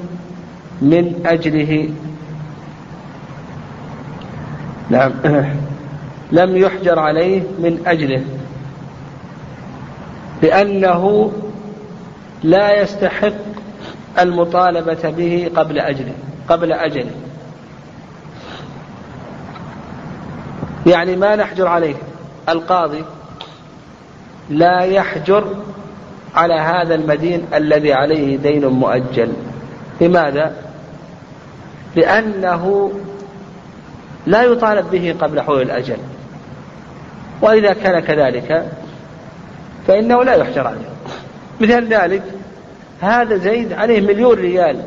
من 0.83 1.23
أجله. 1.27 1.91
نعم. 4.91 5.12
لم 6.33 6.57
يحجر 6.57 6.99
عليه 6.99 7.41
من 7.41 7.83
أجله. 7.87 8.25
لأنه 10.43 11.33
لا 12.42 12.83
يستحق 12.83 13.33
المطالبة 14.18 15.11
به 15.11 15.51
قبل 15.57 15.79
أجله 15.79 16.14
قبل 16.48 16.72
أجله. 16.72 17.11
يعني 20.87 21.16
ما 21.16 21.37
نحجر 21.37 21.68
عليه. 21.68 21.94
القاضي 22.48 23.05
لا 24.51 24.81
يحجر 24.81 25.55
على 26.35 26.55
هذا 26.55 26.94
المدين 26.94 27.46
الذي 27.55 27.92
عليه 27.92 28.37
دين 28.37 28.66
مؤجل. 28.66 29.33
لماذا؟ 30.01 30.53
لأنه 31.96 32.92
لا 34.27 34.42
يطالب 34.42 34.90
به 34.90 35.14
قبل 35.20 35.40
حلول 35.40 35.62
الأجل. 35.62 35.96
وإذا 37.42 37.72
كان 37.72 38.01
كذلك 38.01 38.72
فإنه 39.87 40.24
لا 40.24 40.35
يحجر 40.35 40.66
عليه. 40.66 40.98
مثال 41.61 41.88
ذلك 41.88 42.23
هذا 43.01 43.37
زيد 43.37 43.73
عليه 43.73 44.01
مليون 44.01 44.38
ريال. 44.38 44.83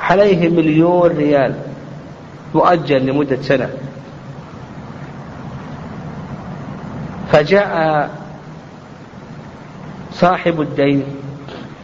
عليه 0.00 0.48
مليون 0.48 1.10
ريال. 1.16 1.54
مؤجل 2.54 3.06
لمدة 3.06 3.42
سنة. 3.42 3.70
فجاء 7.32 8.10
صاحب 10.12 10.60
الدين 10.60 11.04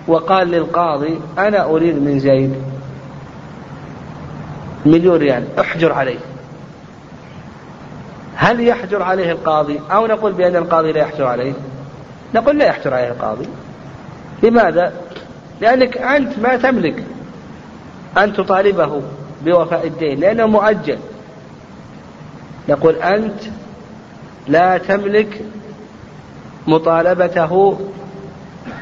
وقال 0.09 0.49
للقاضي 0.49 1.21
أنا 1.39 1.65
أريد 1.65 2.03
من 2.03 2.19
زيد 2.19 2.55
مليون 4.87 5.17
ريال 5.17 5.45
احجر 5.59 5.93
عليه. 5.93 6.19
هل 8.37 8.61
يحجر 8.61 9.03
عليه 9.03 9.33
القاضي؟ 9.33 9.81
أو 9.91 10.07
نقول 10.07 10.33
بأن 10.33 10.57
القاضي 10.57 10.93
لا 10.93 11.01
يحجر 11.01 11.27
عليه؟ 11.27 11.53
نقول 12.35 12.59
لا 12.59 12.67
يحجر 12.67 12.95
عليه 12.95 13.09
القاضي. 13.09 13.49
لماذا؟ 14.43 14.93
لأنك 15.61 15.99
أنت 15.99 16.39
ما 16.39 16.57
تملك 16.57 17.05
أن 18.19 18.33
تطالبه 18.33 19.03
بوفاء 19.45 19.87
الدين 19.87 20.21
لأنه 20.21 20.47
مؤجل. 20.47 20.99
نقول 22.69 22.95
أنت 22.95 23.41
لا 24.49 24.79
تملك 24.79 25.41
مطالبته 26.67 27.81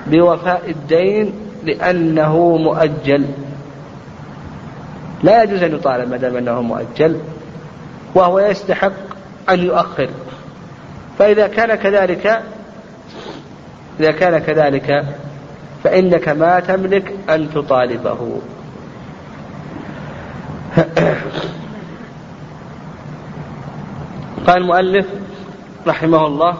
بوفاء 0.06 0.70
الدين 0.70 1.32
لأنه 1.64 2.56
مؤجل. 2.56 3.26
لا 5.22 5.42
يجوز 5.42 5.62
أن 5.62 5.74
يطالب 5.74 6.10
ما 6.10 6.16
دام 6.16 6.36
أنه 6.36 6.62
مؤجل 6.62 7.16
وهو 8.14 8.38
يستحق 8.38 8.92
أن 9.50 9.64
يؤخر. 9.64 10.08
فإذا 11.18 11.46
كان 11.46 11.74
كذلك 11.74 12.42
إذا 14.00 14.10
كان 14.10 14.38
كذلك 14.38 15.04
فإنك 15.84 16.28
ما 16.28 16.60
تملك 16.60 17.14
أن 17.30 17.50
تطالبه. 17.54 18.40
قال 24.46 24.56
المؤلف 24.56 25.06
رحمه 25.86 26.26
الله 26.26 26.56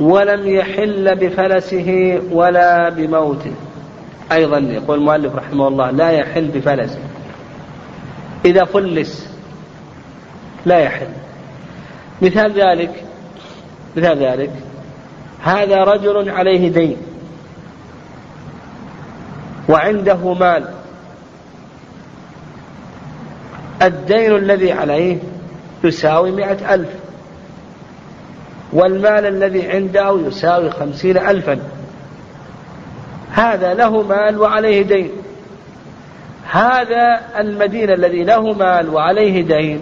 ولم 0.00 0.46
يحل 0.46 1.16
بفلسه 1.16 2.20
ولا 2.32 2.88
بموته. 2.88 3.52
أيضا 4.32 4.58
يقول 4.58 4.98
المؤلف 4.98 5.34
رحمه 5.34 5.68
الله 5.68 5.90
لا 5.90 6.10
يحل 6.10 6.48
بفلسه. 6.48 7.00
إذا 8.44 8.64
فلس 8.64 9.32
لا 10.66 10.78
يحل. 10.78 11.08
مثال 12.22 12.52
ذلك 12.52 13.04
مثال 13.96 14.18
ذلك 14.18 14.50
هذا 15.44 15.84
رجل 15.84 16.30
عليه 16.30 16.68
دين. 16.68 16.96
وعنده 19.68 20.34
مال. 20.34 20.64
الدين 23.82 24.36
الذي 24.36 24.72
عليه 24.72 25.18
يساوي 25.84 26.30
مئة 26.30 26.74
ألف. 26.74 26.88
والمال 28.72 29.26
الذي 29.26 29.68
عنده 29.68 30.20
يساوي 30.26 30.70
خمسين 30.70 31.18
ألفا. 31.18 31.58
هذا 33.32 33.74
له 33.74 34.02
مال 34.02 34.40
وعليه 34.40 34.82
دين. 34.82 35.10
هذا 36.50 37.20
المدين 37.38 37.90
الذي 37.90 38.24
له 38.24 38.52
مال 38.52 38.88
وعليه 38.88 39.42
دين 39.42 39.80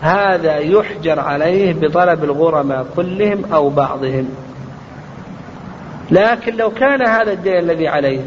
هذا 0.00 0.56
يحجر 0.58 1.20
عليه 1.20 1.72
بطلب 1.72 2.24
الغرماء 2.24 2.86
كلهم 2.96 3.44
أو 3.52 3.68
بعضهم. 3.68 4.28
لكن 6.10 6.56
لو 6.56 6.70
كان 6.70 7.06
هذا 7.06 7.32
الدين 7.32 7.58
الذي 7.58 7.88
عليه 7.88 8.20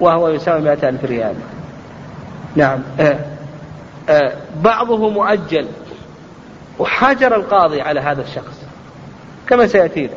وهو 0.00 0.28
يساوي 0.28 0.60
مئة 0.60 0.88
ألف 0.88 1.04
ريال. 1.04 1.34
نعم. 2.56 2.82
آه. 3.00 3.18
آه. 4.08 4.32
بعضه 4.62 5.10
مؤجل. 5.10 5.66
وحجر 6.78 7.36
القاضي 7.36 7.80
على 7.80 8.00
هذا 8.00 8.22
الشخص. 8.22 8.62
كما 9.46 9.66
سيأتينا. 9.66 10.14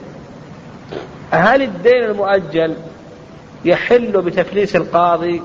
هل 1.31 1.61
الدين 1.61 2.03
المؤجل 2.03 2.75
يحل 3.65 4.21
بتفليس 4.21 4.75
القاضي 4.75 5.41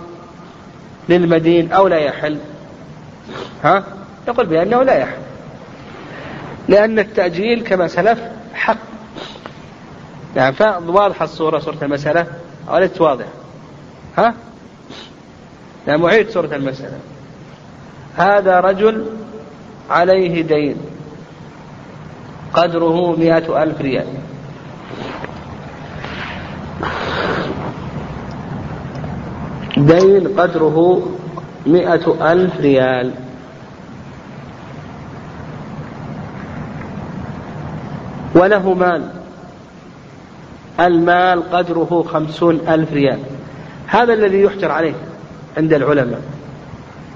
للمدين 1.09 1.73
أو 1.73 1.89
لا 1.89 1.97
يحل؟ 1.97 2.39
ها؟ 3.65 3.85
يقول 4.29 4.47
بأنه 4.47 4.83
لا 4.83 4.95
يحل. 4.95 5.21
لأن 6.69 6.99
التأجيل 6.99 7.63
كما 7.63 7.89
سلف 7.89 8.19
حق. 8.55 8.90
يعني 10.37 10.57
واضحة 10.87 11.25
الصورة 11.25 11.59
صورة 11.59 11.79
المسألة؟ 11.83 12.27
أو 12.69 12.79
ليست 12.79 13.01
واضحة 13.01 13.29
ها؟ 14.19 14.35
يعني 15.87 16.03
معيد 16.03 16.31
صورة 16.31 16.57
المسألة. 16.57 16.99
هذا 18.17 18.61
رجل 18.61 19.07
عليه 19.91 20.43
دين. 20.43 20.77
قدره 22.53 23.17
مئة 23.17 23.63
ألف 23.63 23.81
ريال. 23.81 24.07
دين 29.77 30.41
قدره 30.41 31.09
مئة 31.67 32.33
ألف 32.33 32.61
ريال. 32.61 33.13
وله 38.35 38.75
مال. 38.75 39.20
المال 40.81 41.51
قدره 41.51 42.05
خمسون 42.09 42.61
ألف 42.69 42.93
ريال. 42.93 43.19
هذا 43.87 44.13
الذي 44.13 44.41
يحجر 44.41 44.71
عليه 44.71 44.95
عند 45.57 45.73
العلماء. 45.73 46.23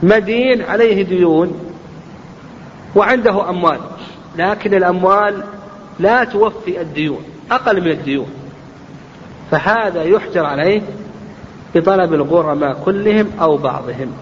مدين 0.02 0.62
عليه 0.62 1.02
ديون 1.02 1.60
وعنده 2.96 3.50
أموال 3.50 3.80
لكن 4.36 4.74
الأموال 4.74 5.44
لا 5.98 6.24
توفي 6.24 6.80
الديون 6.80 7.22
أقل 7.50 7.80
من 7.80 7.90
الديون. 7.90 8.28
فهذا 9.50 10.02
يحجر 10.02 10.44
عليه 10.44 10.82
بطلب 11.74 12.14
الغرماء 12.14 12.82
كلهم 12.84 13.30
أو 13.40 13.56
بعضهم. 13.56 14.12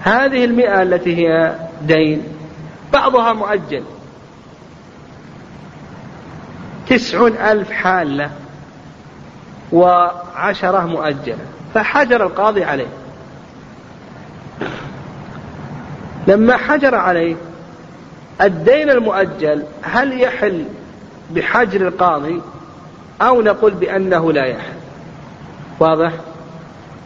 هذه 0.00 0.44
المئة 0.44 0.82
التي 0.82 1.16
هي 1.16 1.54
دين 1.82 2.22
بعضها 2.92 3.32
مؤجل. 3.32 3.82
تسعون 6.88 7.32
ألف 7.32 7.70
حالة. 7.70 8.30
وعشرة 9.74 10.86
مؤجلة 10.86 11.38
فحجر 11.74 12.26
القاضي 12.26 12.64
عليه. 12.64 12.86
لما 16.28 16.56
حجر 16.56 16.94
عليه 16.94 17.36
الدين 18.40 18.90
المؤجل 18.90 19.62
هل 19.82 20.20
يحل 20.20 20.64
بحجر 21.30 21.88
القاضي 21.88 22.40
أو 23.22 23.42
نقول 23.42 23.74
بأنه 23.74 24.32
لا 24.32 24.44
يحل؟ 24.44 24.74
واضح؟ 25.80 26.12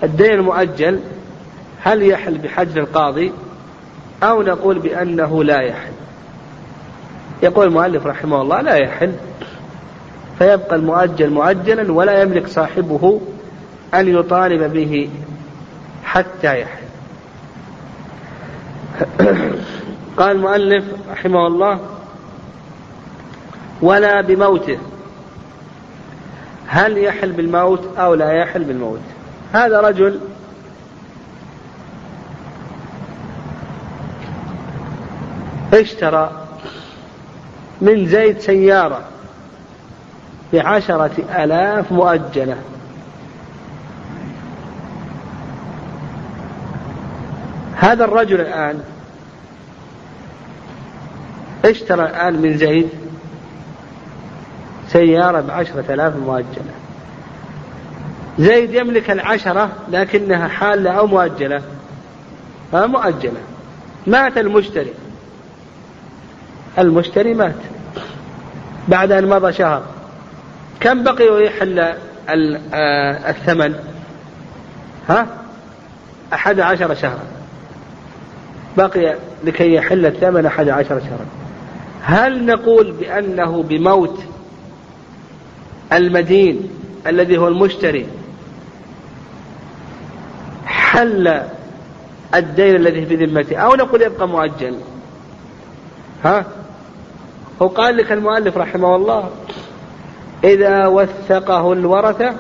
الدين 0.03 0.33
المؤجل 0.33 1.01
هل 1.83 2.03
يحل 2.03 2.39
بحجر 2.39 2.81
القاضي 2.81 3.33
أو 4.23 4.43
نقول 4.43 4.79
بأنه 4.79 5.45
لا 5.45 5.61
يحل؟ 5.61 5.93
يقول 7.43 7.67
المؤلف 7.67 8.07
رحمه 8.07 8.43
الله 8.43 8.61
لا 8.61 8.75
يحل. 8.75 9.13
فيبقى 10.39 10.77
المؤجل 10.77 11.31
مؤجلا 11.31 11.93
ولا 11.93 12.23
يملك 12.23 12.47
صاحبه 12.47 13.21
أن 13.95 14.09
يطالب 14.09 14.73
به 14.73 15.11
حتى 16.05 16.61
يحل. 16.61 16.89
قال 20.17 20.37
المؤلف 20.37 20.85
رحمه 21.11 21.47
الله 21.47 21.81
ولا 23.83 24.21
بموته. 24.21 24.79
هل 26.67 26.99
يحل 26.99 27.33
بالموت 27.33 27.99
أو 27.99 28.15
لا 28.15 28.33
يحل 28.33 28.65
بالموت؟ 28.65 29.01
هذا 29.53 29.81
رجل 29.81 30.21
اشترى 35.75 36.31
من 37.81 38.07
زيد 38.07 38.39
سيارة 38.39 39.01
بعشرة 40.53 41.11
آلاف 41.39 41.93
مؤجلة. 41.93 42.57
هذا 47.77 48.05
الرجل 48.05 48.41
الآن 48.41 48.81
اشترى 51.65 52.05
الآن 52.05 52.43
من 52.43 52.57
زيد 52.57 52.89
سيارة 54.89 55.41
بعشرة 55.41 55.85
آلاف 55.95 56.17
مؤجلة. 56.17 56.73
زيد 58.39 58.75
يملك 58.75 59.11
العشرة 59.11 59.71
لكنها 59.89 60.49
حالة 60.49 60.91
أو 60.91 61.07
مؤجلة. 61.07 61.63
مؤجلة. 62.73 63.41
مات 64.07 64.39
المشتري. 64.39 64.93
المشتري 66.79 67.35
مات. 67.35 67.55
بعد 68.89 69.13
أن 69.13 69.29
مضى 69.29 69.53
شهر. 69.53 69.83
كم 70.81 71.05
بقي 71.05 71.29
ويحل 71.29 71.79
آه، 71.79 73.31
الثمن؟ 73.31 73.75
ها؟ 75.09 75.27
أحد 76.33 76.61
عشر 76.61 76.95
شهرا. 76.95 77.23
بقي 78.77 79.17
لكي 79.45 79.75
يحل 79.75 80.07
الثمن 80.07 80.47
أحد 80.47 80.69
عشر 80.69 81.01
شهرا. 81.01 81.27
هل 82.03 82.47
نقول 82.47 82.93
بأنه 82.93 83.63
بموت 83.63 84.19
المدين 85.93 86.71
الذي 87.07 87.39
هو 87.39 87.49
المشتري 87.49 88.07
حل 90.67 91.43
الدين 92.35 92.77
الذي 92.77 93.07
في 93.07 93.17
ذمته 93.17 93.57
أو 93.57 93.75
نقول 93.75 94.03
يبقى 94.03 94.29
مؤجل؟ 94.29 94.75
ها؟ 96.25 96.45
هو 97.63 97.67
قال 97.67 97.97
لك 97.97 98.13
المؤلف 98.13 98.57
رحمه 98.57 98.97
الله 98.97 99.31
إذا 100.45 100.87
وثقه 100.87 101.73
الورثة 101.73 102.35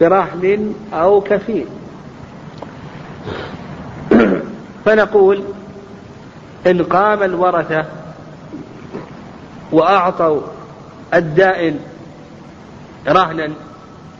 برهن 0.00 0.74
أو 0.92 1.20
كفيل. 1.20 1.66
فنقول 4.84 5.42
إن 6.66 6.82
قام 6.82 7.22
الورثة 7.22 7.84
وأعطوا 9.72 10.40
الدائن 11.14 11.80
رهنا 13.08 13.52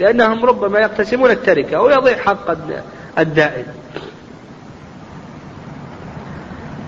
لأنهم 0.01 0.45
ربما 0.45 0.79
يقتسمون 0.79 1.31
التركة 1.31 1.81
ويضيع 1.81 2.17
حق 2.17 2.51
الدائن. 3.19 3.67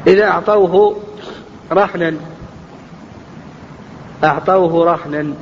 إذا 0.07 0.25
أعطوه 0.25 0.97
رهنا 1.73 2.15
أعطوه 4.25 4.85
رهنا 4.85 5.35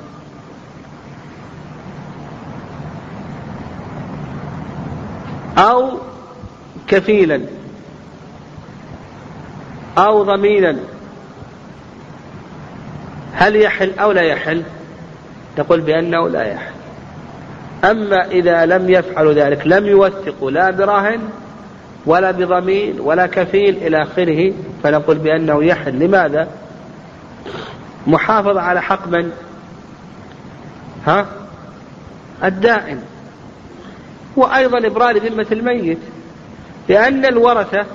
أو 5.59 5.91
كفيلا 6.89 7.41
أو 9.99 10.23
ضمينا 10.23 10.77
هل 13.33 13.57
يحل 13.57 13.99
أو 13.99 14.13
لا 14.13 14.23
يحل؟ 14.23 14.63
تقول 15.57 15.81
بأنه 15.81 16.29
لا 16.29 16.43
يحل. 16.43 16.73
أما 17.85 18.27
إذا 18.27 18.67
لم 18.67 18.91
يفعلوا 18.91 19.33
ذلك 19.33 19.63
لم 19.67 19.87
يوثقوا 19.87 20.51
لا 20.51 20.71
براهن 20.71 21.21
ولا 22.07 22.31
بضمين 22.31 23.01
ولا 23.01 23.27
كفيل 23.27 23.77
إلى 23.77 24.03
آخره 24.03 24.53
فنقول 24.83 25.19
بأنه 25.19 25.65
يحل. 25.65 25.99
لماذا؟ 25.99 26.49
محافظة 28.07 28.61
على 28.61 28.83
حق 28.83 29.09
من؟ 29.09 29.33
ها؟ 31.07 31.27
الدائن. 32.45 33.03
وأيضا 34.39 34.87
إبرار 34.87 35.19
ذمة 35.19 35.47
الميت. 35.53 35.99
لأن 36.89 37.25
الورثة 37.25 37.87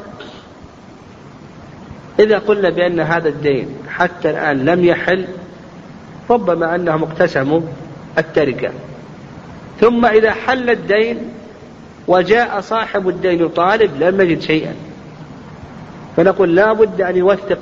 إذا 2.20 2.38
قلنا 2.38 2.70
بأن 2.70 3.00
هذا 3.00 3.30
الدين 3.30 3.68
حتى 3.90 4.30
الآن 4.30 4.66
لم 4.66 4.86
يحل 4.86 5.28
ربما 6.30 6.76
أنهم 6.76 7.04
اقتسموا 7.04 7.62
التركة. 8.18 8.72
ثم 9.82 10.06
إذا 10.06 10.32
حل 10.32 10.70
الدين 10.70 11.18
وجاء 12.08 12.62
صاحب 12.62 13.10
الدين 13.10 13.46
يطالب 13.46 14.04
لم 14.04 14.22
يجد 14.22 14.42
شيئا. 14.42 14.76
فنقول 16.18 16.56
لا 16.56 16.74
بد 16.74 17.02
أن 17.02 17.16
يوثق. 17.16 17.60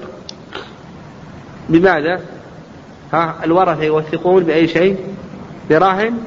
بماذا؟ 1.70 2.22
ها 3.14 3.36
الورثة 3.44 3.84
يوثقون 3.84 4.44
بأي 4.44 4.68
شيء؟ 4.68 4.98
براهن؟ 5.70 6.18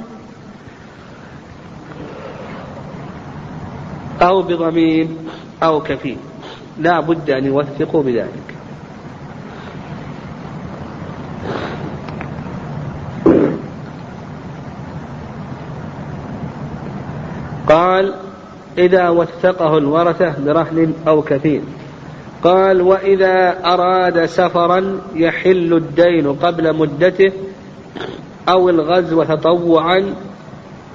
أو 4.25 4.43
بضمين 4.43 5.17
أو 5.63 5.81
كفيل. 5.81 6.17
لا 6.79 7.01
بد 7.01 7.31
أن 7.31 7.45
يوثقوا 7.45 8.03
بذلك. 8.03 8.55
قال 17.69 18.15
إذا 18.79 19.09
وثقه 19.09 19.79
الورثة 19.79 20.35
برهن 20.45 20.95
أو 21.09 21.23
كفيل. 21.23 21.63
قال 22.43 22.83
وإذا 22.83 23.57
أراد 23.65 24.25
سفرا 24.25 25.01
يحل 25.15 25.73
الدين 25.75 26.33
قبل 26.33 26.77
مدته 26.77 27.33
أو 28.49 28.69
الغزو 28.69 29.23
تطوعا 29.23 30.15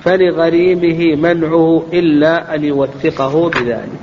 فلغريمه 0.03 1.15
منعه 1.15 1.83
إلا 1.93 2.55
أن 2.55 2.63
يوثقه 2.63 3.49
بذلك. 3.49 4.01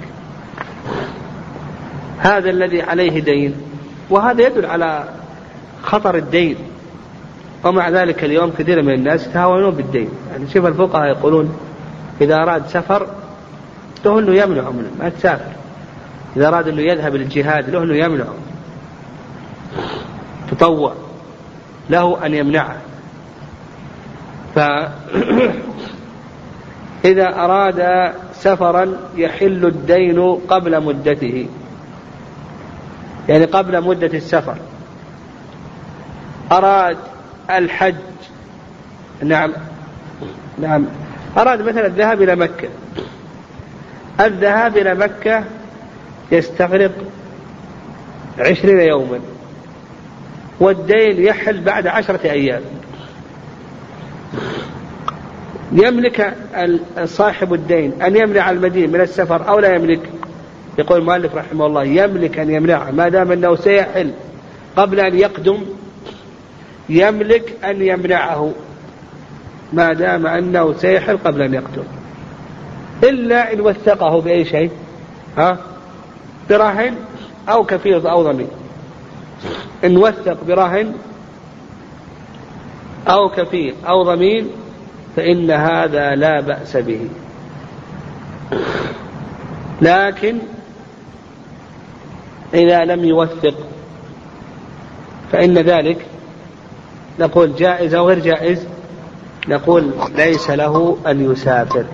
هذا 2.18 2.50
الذي 2.50 2.82
عليه 2.82 3.20
دين 3.20 3.54
وهذا 4.10 4.46
يدل 4.46 4.66
على 4.66 5.04
خطر 5.82 6.16
الدين. 6.16 6.56
ومع 7.64 7.88
ذلك 7.88 8.24
اليوم 8.24 8.52
كثير 8.58 8.82
من 8.82 8.94
الناس 8.94 9.26
يتهاونون 9.26 9.70
بالدين. 9.70 10.08
يعني 10.32 10.50
شوف 10.54 10.66
الفقهاء 10.66 11.06
يقولون 11.06 11.56
إذا 12.20 12.34
أراد 12.34 12.66
سفر 12.66 13.06
له 14.04 14.18
أنه 14.18 14.34
يمنعه 14.34 14.70
منه 14.70 14.90
ما 14.98 15.08
تسافر. 15.08 15.52
إذا 16.36 16.48
أراد 16.48 16.68
أنه 16.68 16.82
يذهب 16.82 17.14
للجهاد 17.14 17.70
له 17.70 17.82
أنه 17.82 17.94
يمنعه. 17.94 18.34
تطوع 20.50 20.92
له 21.90 22.26
أن 22.26 22.34
يمنعه. 22.34 22.76
ف 24.56 24.58
إذا 27.04 27.28
أراد 27.28 28.12
سفرا 28.32 28.96
يحل 29.16 29.66
الدين 29.66 30.34
قبل 30.48 30.84
مدته. 30.84 31.46
يعني 33.28 33.44
قبل 33.44 33.84
مدة 33.84 34.06
السفر. 34.06 34.56
أراد 36.52 36.96
الحج. 37.50 37.94
نعم. 39.22 39.52
نعم. 40.58 40.86
أراد 41.38 41.62
مثلا 41.62 41.86
الذهاب 41.86 42.22
إلى 42.22 42.36
مكة. 42.36 42.68
الذهاب 44.20 44.76
إلى 44.76 44.94
مكة 44.94 45.44
يستغرق 46.32 46.92
عشرين 48.38 48.80
يوما. 48.80 49.20
والدين 50.60 51.24
يحل 51.24 51.60
بعد 51.60 51.86
عشرة 51.86 52.30
أيام. 52.30 52.62
يملك 55.72 56.36
صاحب 57.04 57.54
الدين 57.54 58.02
أن 58.02 58.16
يمنع 58.16 58.50
المدين 58.50 58.92
من 58.92 59.00
السفر 59.00 59.48
أو 59.48 59.58
لا 59.58 59.74
يملك؟ 59.74 60.00
يقول 60.78 60.98
المؤلف 60.98 61.34
رحمه 61.34 61.66
الله 61.66 61.84
يملك 61.84 62.38
أن 62.38 62.50
يمنعه 62.50 62.90
ما 62.90 63.08
دام 63.08 63.32
أنه 63.32 63.56
سيحل 63.56 64.10
قبل 64.76 65.00
أن 65.00 65.18
يقدم 65.18 65.58
يملك 66.88 67.54
أن 67.64 67.82
يمنعه 67.82 68.52
ما 69.72 69.92
دام 69.92 70.26
أنه 70.26 70.72
سيحل 70.72 71.16
قبل 71.16 71.42
أن 71.42 71.54
يقدم. 71.54 71.84
إلا 73.04 73.52
إن 73.52 73.60
وثقه 73.60 74.20
بأي 74.20 74.44
شيء 74.44 74.70
ها؟ 75.38 75.58
برهن 76.50 76.94
أو 77.48 77.64
كفيل 77.64 78.06
أو 78.06 78.22
ضمين 78.22 78.48
إن 79.84 79.96
وثق 79.96 80.44
برهن 80.44 80.92
أو 83.08 83.28
كفيل 83.28 83.74
أو 83.88 84.02
ضمين 84.02 84.50
فإن 85.16 85.50
هذا 85.50 86.14
لا 86.14 86.40
بأس 86.40 86.76
به. 86.76 87.08
لكن 89.82 90.38
إذا 92.54 92.84
لم 92.84 93.04
يوثق 93.04 93.54
فإن 95.32 95.58
ذلك 95.58 96.06
نقول 97.20 97.54
جائز 97.54 97.94
أو 97.94 98.08
غير 98.08 98.18
جائز 98.18 98.66
نقول 99.48 99.90
ليس 100.14 100.50
له 100.50 100.98
أن 101.06 101.32
يسافر 101.32 101.84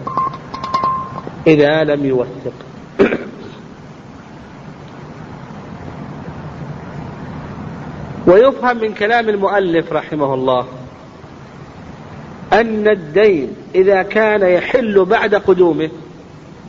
إذا 1.46 1.84
لم 1.84 2.04
يوثق. 2.04 2.52
ويفهم 8.26 8.76
من 8.76 8.94
كلام 8.94 9.28
المؤلف 9.28 9.92
رحمه 9.92 10.34
الله 10.34 10.66
أن 12.52 12.88
الدين 12.88 13.56
إذا 13.74 14.02
كان 14.02 14.42
يحل 14.42 15.04
بعد 15.04 15.34
قدومه 15.34 15.90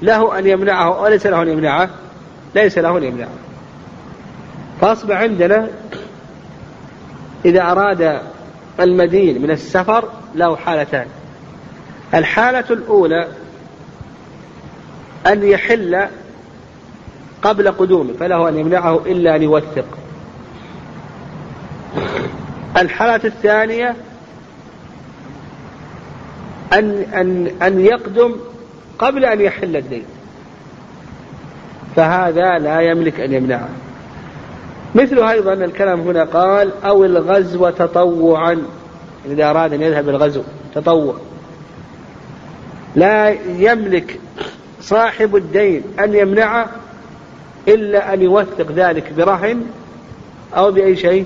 له 0.02 0.39
أن 0.39 0.48
يمنعه 0.48 1.02
وليس 1.02 1.28
له 1.28 1.41
أن 1.41 1.48
يمنعه 1.48 1.89
ليس 2.56 2.78
له 2.78 2.98
أن 2.98 3.04
يمنعه. 3.04 3.30
فأصبح 4.82 5.15
عندنا 5.15 5.67
إذا 7.46 7.62
أراد 7.62 8.22
المدين 8.80 9.41
من 9.41 9.52
السفر 9.52 10.10
له 10.36 10.56
حالتان. 10.56 11.08
الحالة 12.13 12.65
الأولى 12.72 13.28
أن 15.28 15.43
يحل 15.43 16.08
قبل 17.41 17.72
قدومه 17.72 18.13
فله 18.13 18.50
أن 18.50 18.58
يمنعه 18.58 19.02
إلا 19.06 19.36
أن 19.36 19.43
يوثق 19.43 19.86
الحالة 22.78 23.22
الثانية 23.26 23.96
أن 26.74 27.06
أن 27.14 27.48
أن 27.62 27.80
يقدم 27.80 28.36
قبل 29.00 29.26
أن 29.26 29.42
يحل 29.42 29.76
الدين. 29.76 30.06
فهذا 31.96 32.60
لا 32.60 32.82
يملك 32.82 33.20
أن 33.20 33.34
يمنعه. 33.34 33.70
مثل 34.96 35.20
أيضا 35.24 35.54
الكلام 35.54 36.00
هنا 36.00 36.24
قال 36.24 36.72
أو 36.86 37.06
الغزو 37.06 37.70
تطوعا. 37.70 38.64
إذا 39.26 39.50
أراد 39.50 39.74
أن 39.74 39.82
يذهب 39.82 40.10
الغزو 40.10 40.42
تطوع. 40.76 41.16
لا 42.96 43.30
يملك 43.58 44.20
صاحب 44.82 45.36
الدين 45.36 45.84
أن 46.00 46.14
يمنعه 46.14 46.70
إلا 47.68 48.14
أن 48.14 48.22
يوثق 48.22 48.72
ذلك 48.72 49.14
برهن 49.14 49.66
أو 50.58 50.72
بأي 50.72 50.96
شيء 50.96 51.26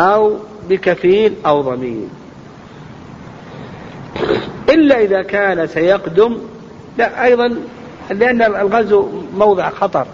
أو 0.00 0.36
بكفيل 0.68 1.34
أو 1.46 1.60
ضمين 1.60 2.08
إلا 4.70 5.00
إذا 5.00 5.22
كان 5.22 5.66
سيقدم 5.66 6.38
لا 6.98 7.24
أيضا 7.24 7.56
لأن 8.10 8.42
الغزو 8.42 9.08
موضع 9.34 9.70
خطر. 9.70 10.06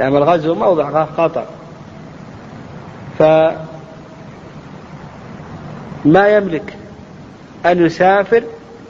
يعني 0.00 0.18
الغزو 0.18 0.54
موضع 0.54 1.04
خطر. 1.04 1.44
فما 3.18 3.66
يملك 6.28 6.76
أن 7.66 7.86
يسافر 7.86 8.42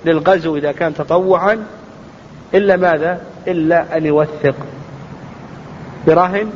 للغزو 0.04 0.56
إذا 0.56 0.72
كان 0.72 0.94
تطوعا 0.94 1.66
إلا 2.54 2.76
ماذا؟ 2.76 3.20
إلا 3.46 3.96
أن 3.96 4.06
يوثق 4.06 4.54
برهن 6.06 6.50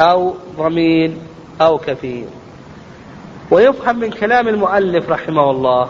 أو 0.00 0.34
ضمين 0.58 1.18
أو 1.60 1.78
كفيل. 1.78 2.26
ويفهم 3.50 3.98
من 3.98 4.10
كلام 4.10 4.48
المؤلف 4.48 5.10
رحمه 5.10 5.50
الله 5.50 5.88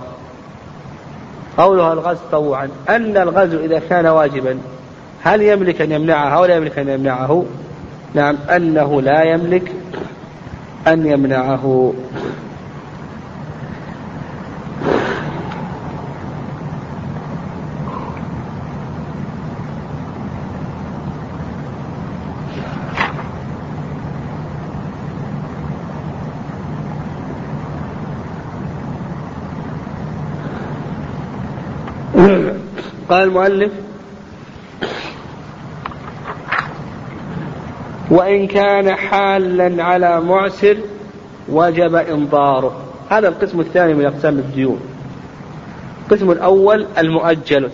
قولها 1.58 1.92
الغزو 1.92 2.20
تطوعا 2.30 2.68
أن 2.88 3.16
الغزو 3.16 3.58
إذا 3.58 3.78
كان 3.90 4.06
واجبا 4.06 4.58
هل 5.22 5.42
يملك 5.42 5.80
أن 5.80 5.92
يمنعه 5.92 6.28
أو 6.28 6.44
لا 6.44 6.56
يملك 6.56 6.78
أن 6.78 6.88
يمنعه؟ 6.88 7.44
نعم 8.14 8.36
أنه 8.56 9.02
لا 9.02 9.22
يملك 9.22 9.72
أن 10.86 11.06
يمنعه. 11.06 11.92
قال 33.12 33.22
المؤلف 33.22 33.72
وإن 38.10 38.46
كان 38.46 38.94
حالا 38.94 39.84
على 39.84 40.20
معسر 40.20 40.76
وجب 41.48 41.94
إنظاره. 41.94 42.76
هذا 43.10 43.28
القسم 43.28 43.60
الثاني 43.60 43.94
من 43.94 44.04
أقسام 44.04 44.38
الديون. 44.38 44.80
القسم 46.02 46.30
الأول 46.30 46.86
المؤجل 46.98 47.70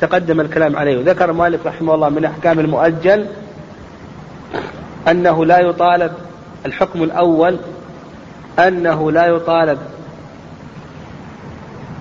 تقدم 0.00 0.40
الكلام 0.40 0.76
عليه. 0.76 0.98
وذكر 0.98 1.30
المؤلف 1.30 1.66
رحمه 1.66 1.94
الله 1.94 2.08
من 2.08 2.24
أحكام 2.24 2.60
المؤجل 2.60 3.26
أنه 5.08 5.44
لا 5.44 5.60
يطالب 5.60 6.12
الحكم 6.66 7.02
الأول 7.02 7.58
أنه 8.58 9.12
لا 9.12 9.26
يطالب 9.26 9.78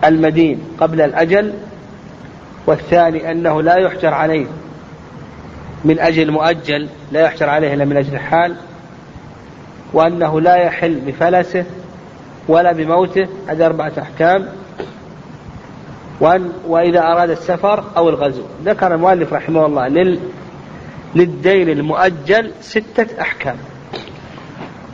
المدين 0.04 0.62
قبل 0.80 1.02
الأجل 1.02 1.54
والثاني 2.68 3.32
أنه 3.32 3.62
لا 3.62 3.76
يحجر 3.76 4.14
عليه 4.14 4.46
من 5.86 6.00
أجل 6.00 6.32
مؤجل 6.32 6.90
لا 7.12 7.22
يحجر 7.22 7.50
عليه 7.50 7.74
إلا 7.74 7.86
من 7.86 7.98
أجل 7.98 8.14
الحال 8.14 8.56
وأنه 9.94 10.42
لا 10.42 10.56
يحل 10.56 11.00
بفلسه 11.00 11.66
ولا 12.48 12.72
بموته 12.72 13.28
هذه 13.48 13.66
أربعة 13.66 13.92
أحكام. 14.00 14.48
وأن 16.20 16.52
وإذا 16.68 17.00
أراد 17.00 17.30
السفر 17.30 17.84
أو 17.98 18.10
الغزو. 18.10 18.44
ذكر 18.66 18.96
المؤلف 18.96 19.34
رحمه 19.34 19.66
الله 19.66 19.88
لل 19.88 20.20
للدين 21.16 21.70
المؤجل 21.70 22.52
ستة 22.62 23.22
أحكام. 23.22 23.56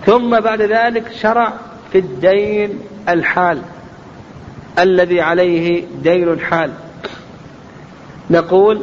ثم 0.05 0.39
بعد 0.39 0.61
ذلك 0.61 1.11
شرع 1.11 1.53
في 1.91 1.97
الدين 1.97 2.79
الحال 3.09 3.61
الذي 4.79 5.21
عليه 5.21 5.85
دين 6.03 6.39
حال 6.39 6.71
نقول 8.29 8.81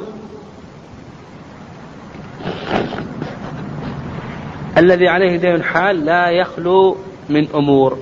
الذي 4.79 5.09
عليه 5.09 5.37
دين 5.37 5.63
حال 5.63 6.05
لا 6.05 6.31
يخلو 6.31 6.97
من 7.29 7.49
أمور. 7.55 7.99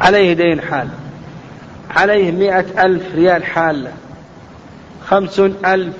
عليه 0.00 0.32
دين 0.32 0.60
حال. 0.60 0.88
عليه 1.90 2.32
مئة 2.32 2.84
ألف 2.84 3.14
ريال 3.14 3.44
حالة 3.44 3.92
خمسون 5.06 5.56
ألف 5.66 5.94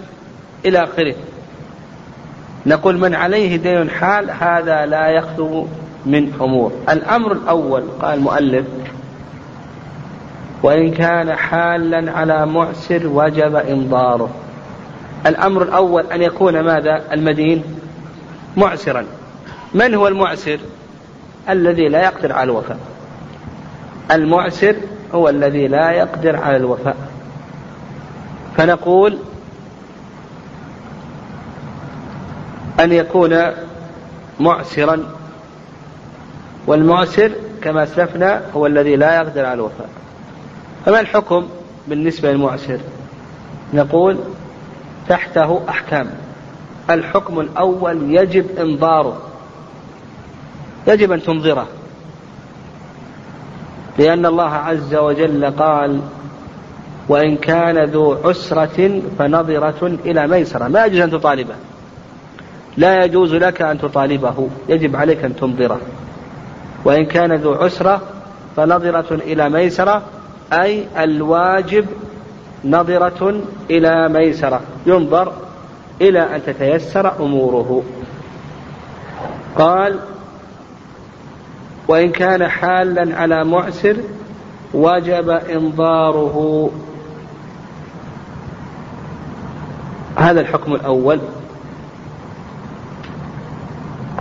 إلى 0.65 0.85
آخره. 0.85 1.15
نقول 2.67 2.99
من 2.99 3.15
عليه 3.15 3.57
دين 3.57 3.91
حال 3.91 4.31
هذا 4.31 4.87
لا 4.87 5.09
يخلو 5.09 5.69
من 6.07 6.33
أمور. 6.41 6.73
الأمر 6.89 7.33
الأول 7.33 7.85
قال 8.03 8.15
المؤلف 8.19 8.67
وإن 10.65 10.91
كان 10.91 11.35
حالا 11.35 12.13
على 12.13 12.47
معسر 12.47 13.07
وجب 13.07 13.57
إنظاره. 13.57 14.31
الأمر 15.27 15.63
الأول 15.63 16.13
أن 16.13 16.23
يكون 16.23 16.61
ماذا؟ 16.61 17.03
المدين 17.13 17.65
معسرا. 18.57 19.07
من 19.75 19.95
هو 19.95 20.09
المعسر؟ 20.09 20.59
الذي 21.49 21.89
لا 21.89 22.03
يقدر 22.03 22.33
على 22.33 22.51
الوفاء. 22.51 22.79
المعسر 24.11 24.77
هو 25.15 25.29
الذي 25.29 25.69
لا 25.69 25.91
يقدر 25.91 26.37
على 26.37 26.57
الوفاء. 26.57 26.97
فنقول 28.57 29.19
أن 32.81 32.93
يكون 32.93 33.37
معسرا. 34.41 35.05
والمعسر 36.67 37.31
كما 37.63 37.83
أسلفنا 37.83 38.43
هو 38.57 38.67
الذي 38.67 38.97
لا 38.97 39.17
يقدر 39.17 39.45
على 39.45 39.55
الوفاء. 39.55 40.04
فما 40.85 41.01
الحكم 41.01 41.49
بالنسبة 41.89 42.33
للمعسر؟ 42.33 42.79
نقول 43.75 44.19
تحته 45.09 45.61
أحكام. 45.69 46.11
الحكم 46.91 47.41
الأول 47.41 48.15
يجب 48.15 48.59
إنظاره. 48.59 49.23
يجب 50.87 51.13
أن 51.13 51.23
تنظره. 51.23 51.67
لأن 53.99 54.27
الله 54.27 54.51
عز 54.51 54.95
وجل 54.95 55.51
قال 55.51 56.01
وإن 57.09 57.37
كان 57.37 57.85
ذو 57.85 58.17
عسرة 58.25 59.01
فنظرة 59.19 59.99
إلى 60.05 60.27
ميسرة. 60.27 60.69
ما 60.69 60.87
يجوز 60.87 61.01
أن 61.01 61.11
تطالبه. 61.11 61.55
لا 62.77 63.05
يجوز 63.05 63.35
لك 63.35 63.63
أن 63.63 63.79
تطالبه. 63.79 64.49
يجب 64.69 64.97
عليك 64.97 65.25
أن 65.25 65.37
تنظره. 65.37 65.81
وإن 66.85 67.07
كان 67.07 67.33
ذو 67.33 67.55
عسرة 67.55 68.03
فنظرة 68.57 69.15
إلى 69.15 69.49
ميسرة 69.49 70.03
أي 70.63 70.87
الواجب 71.05 71.87
نظرة 72.65 73.41
إلى 73.71 74.09
ميسرة 74.09 74.61
ينظر 74.87 75.33
إلى 76.01 76.37
أن 76.37 76.43
تتيسر 76.47 77.21
أموره. 77.21 77.83
قال 79.59 79.99
وإن 81.89 82.11
كان 82.11 82.49
حالا 82.49 83.17
على 83.17 83.45
معسر 83.45 83.97
وجب 84.75 85.31
إنظاره. 85.31 86.71
هذا 90.17 90.41
الحكم 90.41 90.75
الأول. 90.75 91.21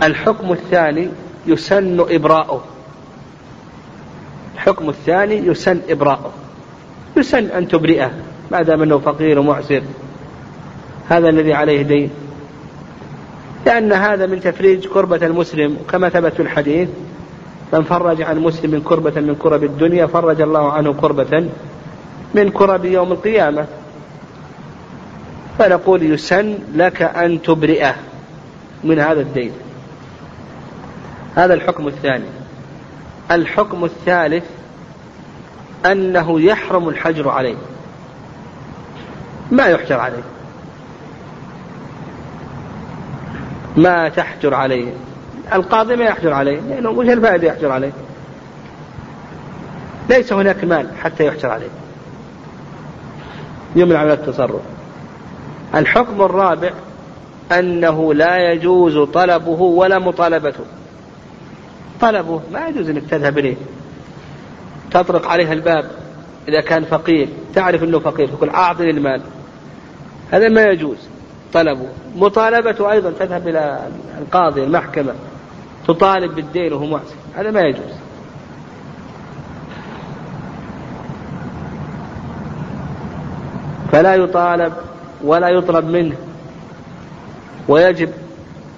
الحكم 0.02 0.52
الثاني 0.52 1.08
يسن 1.46 2.00
إبراؤه. 2.00 2.73
الحكم 4.64 4.88
الثاني 4.88 5.34
يسن 5.34 5.80
إبراؤه 5.88 6.32
يسن 7.16 7.44
أن 7.44 7.68
تبرئه 7.68 8.10
ما 8.50 8.62
دام 8.62 8.82
أنه 8.82 8.98
فقير 8.98 9.38
ومعسر. 9.38 9.82
هذا 11.08 11.28
الذي 11.28 11.52
عليه 11.52 11.82
دين. 11.82 12.10
لأن 13.66 13.92
هذا 13.92 14.26
من 14.26 14.40
تفريج 14.40 14.86
كربة 14.86 15.26
المسلم 15.26 15.76
كما 15.90 16.08
ثبت 16.08 16.32
في 16.32 16.42
الحديث 16.42 16.88
من 17.72 17.82
فرج 17.82 18.22
عن 18.22 18.38
مسلم 18.38 18.82
كربة 18.84 19.20
من 19.20 19.34
كرب 19.34 19.64
الدنيا 19.64 20.06
فرج 20.06 20.40
الله 20.40 20.72
عنه 20.72 20.92
كربة 20.92 21.48
من 22.34 22.50
كرب 22.50 22.84
يوم 22.84 23.12
القيامة. 23.12 23.66
فنقول 25.58 26.02
يسن 26.02 26.58
لك 26.74 27.02
أن 27.02 27.42
تبرئه 27.42 27.94
من 28.84 28.98
هذا 28.98 29.20
الدين. 29.20 29.52
هذا 31.34 31.54
الحكم 31.54 31.88
الثاني. 31.88 32.43
الحكم 33.30 33.84
الثالث 33.84 34.44
أنه 35.86 36.40
يحرم 36.40 36.88
الحجر 36.88 37.28
عليه. 37.28 37.56
ما 39.50 39.66
يحجر 39.66 40.00
عليه. 40.00 40.22
ما 43.76 44.08
تحجر 44.08 44.54
عليه. 44.54 44.92
القاضي 45.52 45.96
ما 45.96 46.04
يحجر 46.04 46.32
عليه. 46.32 46.60
لأنه 46.60 46.90
وش 46.90 47.06
الفائدة 47.06 47.48
يحجر 47.48 47.72
عليه. 47.72 47.92
ليس 50.10 50.32
هناك 50.32 50.64
مال 50.64 50.88
حتى 51.02 51.26
يحجر 51.26 51.50
عليه. 51.50 51.68
يمنع 53.76 54.04
من 54.04 54.10
التصرف. 54.10 54.62
الحكم 55.74 56.22
الرابع 56.22 56.70
أنه 57.52 58.14
لا 58.14 58.52
يجوز 58.52 58.98
طلبه 58.98 59.62
ولا 59.62 59.98
مطالبته. 59.98 60.64
طلبه. 62.04 62.40
ما 62.52 62.68
يجوز 62.68 62.90
أنك 62.90 63.02
تذهب 63.10 63.38
إليه. 63.38 63.56
تطرق 64.90 65.28
عليه 65.28 65.52
الباب 65.52 65.90
إذا 66.48 66.60
كان 66.60 66.84
فقير. 66.84 67.28
تعرف 67.54 67.82
أنه 67.82 67.98
فقير. 67.98 68.28
تقول 68.28 68.50
أعطني 68.50 68.90
المال. 68.90 69.20
هذا 70.30 70.48
ما 70.48 70.62
يجوز. 70.62 70.98
طلبه. 71.52 71.88
مطالبته 72.16 72.92
أيضا 72.92 73.10
تذهب 73.10 73.48
إلى 73.48 73.88
القاضي 74.18 74.64
المحكمة. 74.64 75.14
تطالب 75.88 76.34
بالدين 76.34 76.72
وهو 76.72 76.86
محسن. 76.86 77.14
هذا 77.34 77.50
ما 77.50 77.60
يجوز. 77.60 77.92
فلا 83.92 84.14
يطالب 84.14 84.72
ولا 85.24 85.48
يطلب 85.48 85.84
منه. 85.84 86.16
ويجب 87.68 88.10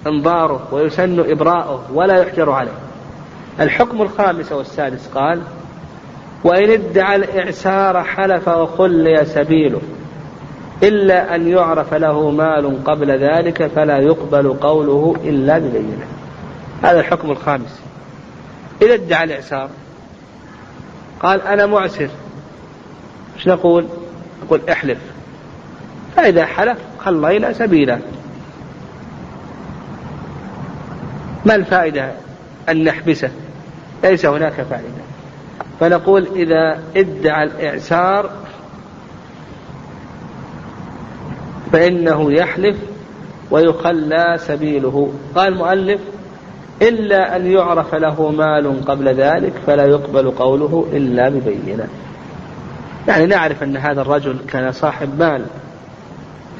إنظاره 0.07 0.67
ويسن 0.71 1.19
إبراءه 1.19 1.81
ولا 1.93 2.17
يحجر 2.17 2.51
عليه. 2.51 2.86
الحكم 3.59 4.01
الخامس 4.01 4.51
والسادس 4.51 5.07
قال 5.07 5.41
وإن 6.43 6.71
ادعى 6.71 7.15
الإعسار 7.15 8.03
حلف 8.03 8.47
وخلي 8.47 9.25
سبيله 9.25 9.81
إلا 10.83 11.35
أن 11.35 11.47
يعرف 11.47 11.93
له 11.93 12.31
مال 12.31 12.83
قبل 12.83 13.11
ذلك 13.11 13.67
فلا 13.67 13.97
يقبل 13.97 14.53
قوله 14.53 15.15
إلا 15.23 15.57
ببينة. 15.57 16.05
هذا 16.83 16.99
الحكم 16.99 17.31
الخامس. 17.31 17.81
إذا 18.81 18.93
ادعى 18.93 19.23
الإعسار 19.23 19.69
قال 21.19 21.41
أنا 21.41 21.65
معسر. 21.65 22.09
إيش 23.35 23.47
نقول؟ 23.47 23.85
نقول 24.43 24.61
احلف. 24.71 24.97
فإذا 26.15 26.45
حلف 26.45 26.77
خلينا 26.99 27.53
سبيله. 27.53 27.99
ما 31.45 31.55
الفائدة 31.55 32.11
أن 32.69 32.83
نحبسه؟ 32.83 33.31
ليس 34.03 34.25
هناك 34.25 34.53
فائدة. 34.53 35.07
فنقول 35.79 36.27
إذا 36.35 36.79
ادعى 36.95 37.43
الإعسار 37.43 38.29
فإنه 41.71 42.31
يحلف 42.33 42.77
ويخلى 43.51 44.37
سبيله. 44.37 45.11
قال 45.35 45.53
المؤلف 45.53 46.01
إلا 46.81 47.35
أن 47.35 47.51
يعرف 47.51 47.95
له 47.95 48.31
مال 48.31 48.85
قبل 48.85 49.07
ذلك 49.07 49.53
فلا 49.67 49.85
يقبل 49.85 50.31
قوله 50.31 50.87
إلا 50.93 51.29
ببينة. 51.29 51.87
يعني 53.07 53.25
نعرف 53.25 53.63
أن 53.63 53.77
هذا 53.77 54.01
الرجل 54.01 54.37
كان 54.47 54.71
صاحب 54.71 55.19
مال 55.19 55.45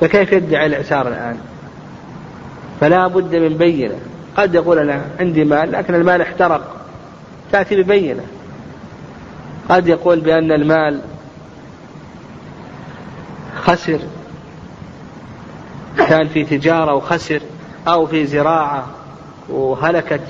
فكيف 0.02 0.32
يدعي 0.32 0.66
الإعسار 0.66 1.08
الآن؟ 1.08 1.38
فلا 2.82 3.08
بد 3.08 3.36
من 3.36 3.58
بينة. 3.58 3.96
قد 4.36 4.56
يقول 4.56 4.80
أنا 4.80 5.02
عندي 5.20 5.44
مال 5.44 5.72
لكن 5.72 5.96
المال 5.96 6.22
احترق. 6.22 6.87
تأتي 7.52 7.84
ببينة. 7.84 8.24
قد 9.70 9.88
يقول 9.88 10.20
بأن 10.20 10.52
المال 10.52 11.02
خسر. 13.56 14.00
كان 15.98 16.28
في 16.28 16.44
تجارة 16.44 16.94
وخسر 16.94 17.42
أو 17.88 18.06
في 18.06 18.26
زراعة 18.26 18.86
وهلكت 19.50 20.22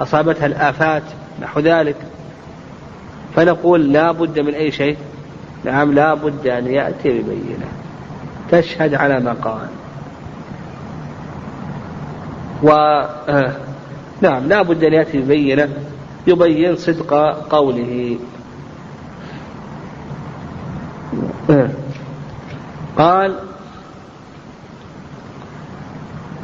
أصابتها 0.00 0.46
الآفات 0.46 1.02
نحو 1.42 1.60
ذلك. 1.60 1.96
فنقول 3.36 3.92
لا 3.92 4.12
بد 4.12 4.40
من 4.40 4.54
أي 4.54 4.70
شيء؟ 4.70 4.96
نعم 5.64 5.92
لا 5.92 6.14
بد 6.14 6.46
أن 6.46 6.66
يأتي 6.66 7.08
ببينة. 7.08 7.66
تشهد 8.50 8.94
على 8.94 9.20
ما 9.20 9.32
قال. 9.32 9.68
و 12.62 12.70
آه، 13.28 13.52
نعم 14.20 14.48
لا 14.48 14.62
بد 14.62 14.84
أن 14.84 14.92
يأتي 14.92 15.18
ببينة. 15.18 15.68
يبين 16.26 16.76
صدق 16.76 17.14
قوله. 17.50 18.18
آه. 21.50 21.70
قال 22.98 23.38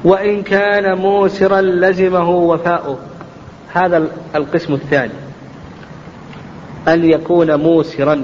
وإن 0.05 0.43
كان 0.43 0.99
موسرا 0.99 1.61
لزمه 1.61 2.31
وفاؤه. 2.31 2.99
هذا 3.73 4.09
القسم 4.35 4.75
الثاني. 4.75 5.13
أن 6.89 7.05
يكون 7.05 7.55
موسرا. 7.55 8.23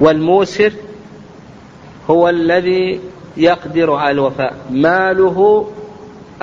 والموسر 0.00 0.72
هو 2.10 2.28
الذي 2.28 3.00
يقدر 3.36 3.94
على 3.94 4.10
الوفاء. 4.10 4.54
ماله 4.70 5.70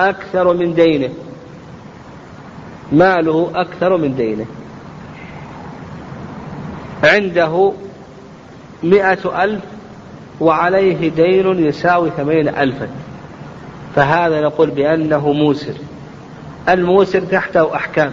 أكثر 0.00 0.54
من 0.54 0.74
دينه. 0.74 1.10
ماله 2.92 3.50
أكثر 3.54 3.96
من 3.96 4.16
دينه. 4.16 4.46
عنده 7.04 7.72
مئة 8.82 9.44
ألف 9.44 9.62
وعليه 10.40 11.10
دين 11.10 11.66
يساوي 11.66 12.10
ثمانين 12.16 12.48
ألفا. 12.48 12.88
فهذا 13.94 14.40
نقول 14.40 14.70
بأنه 14.70 15.32
موسر. 15.32 15.74
الموسر 16.68 17.20
تحته 17.20 17.74
أحكام. 17.74 18.12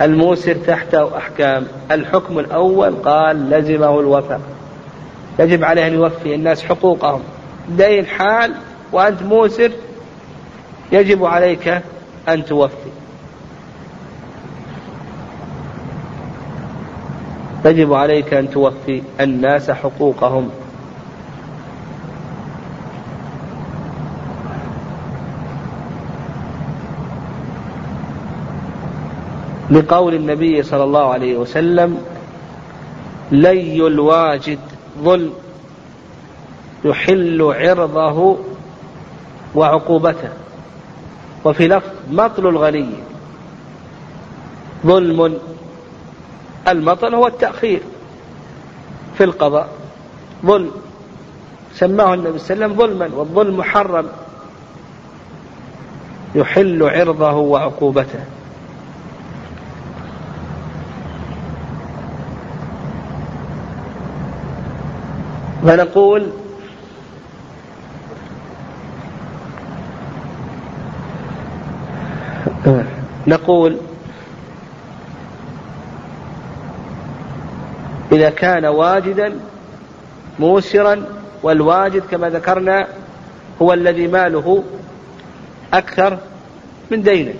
الموسر 0.00 0.54
تحته 0.54 1.16
أحكام. 1.18 1.66
الحكم 1.90 2.38
الأول 2.38 2.94
قال 2.94 3.50
لزمه 3.50 4.00
الوفاء. 4.00 4.40
يجب 5.38 5.64
عليه 5.64 5.86
أن 5.86 5.94
يوفي 5.94 6.34
الناس 6.34 6.64
حقوقهم. 6.64 7.20
دين 7.68 8.06
حال 8.06 8.54
وأنت 8.92 9.22
موسر 9.22 9.70
يجب 10.92 11.24
عليك 11.24 11.80
أن 12.28 12.44
توفي. 12.44 12.90
يجب 17.66 17.92
عليك 17.92 18.34
أن 18.34 18.50
توفي 18.50 19.02
الناس 19.20 19.70
حقوقهم. 19.70 20.50
لقول 29.70 30.14
النبي 30.14 30.62
صلى 30.62 30.84
الله 30.84 31.12
عليه 31.12 31.36
وسلم 31.36 31.98
لي 33.32 33.86
الواجد 33.86 34.58
ظلم 35.02 35.32
يحل 36.84 37.42
عرضه 37.42 38.36
وعقوبته. 39.54 40.28
وفي 41.44 41.68
لفظ 41.68 41.90
مطل 42.10 42.46
الغني 42.46 42.88
ظلم 44.86 45.38
المطل 46.68 47.14
هو 47.14 47.26
التأخير 47.26 47.80
في 49.18 49.24
القضاء. 49.24 49.68
ظلم. 50.46 50.70
سماه 51.74 52.14
النبي 52.14 52.38
صلى 52.38 52.54
الله 52.54 52.64
عليه 52.64 52.74
وسلم 52.74 52.86
ظلما 52.86 53.16
والظلم 53.16 53.56
محرم. 53.56 54.06
يحل 56.34 56.82
عرضه 56.82 57.32
وعقوبته. 57.32 58.20
فنقول 65.62 66.26
نقول 73.26 73.76
إذا 78.12 78.30
كان 78.30 78.64
واجدا 78.66 79.34
موسرا 80.38 81.04
والواجد 81.42 82.02
كما 82.10 82.28
ذكرنا 82.28 82.86
هو 83.62 83.72
الذي 83.72 84.06
ماله 84.06 84.64
أكثر 85.72 86.18
من 86.90 87.02
دينه. 87.02 87.34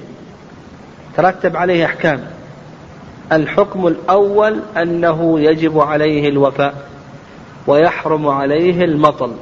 ترتب 1.17 1.57
عليه 1.57 1.85
أحكام. 1.85 2.21
الحكم 3.33 3.87
الأول 3.87 4.61
أنه 4.77 5.41
يجب 5.41 5.79
عليه 5.79 6.29
الوفاء 6.29 6.75
ويحرم 7.67 8.29
عليه 8.29 8.85
المطل. 8.85 9.33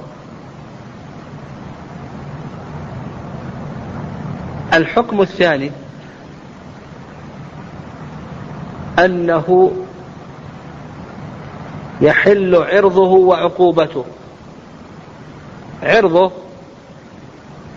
الحكم 4.74 5.20
الثاني 5.20 5.70
أنه 8.98 9.72
يحل 12.04 12.54
عرضه 12.54 13.10
وعقوبته. 13.10 14.04
عرضه 15.82 16.30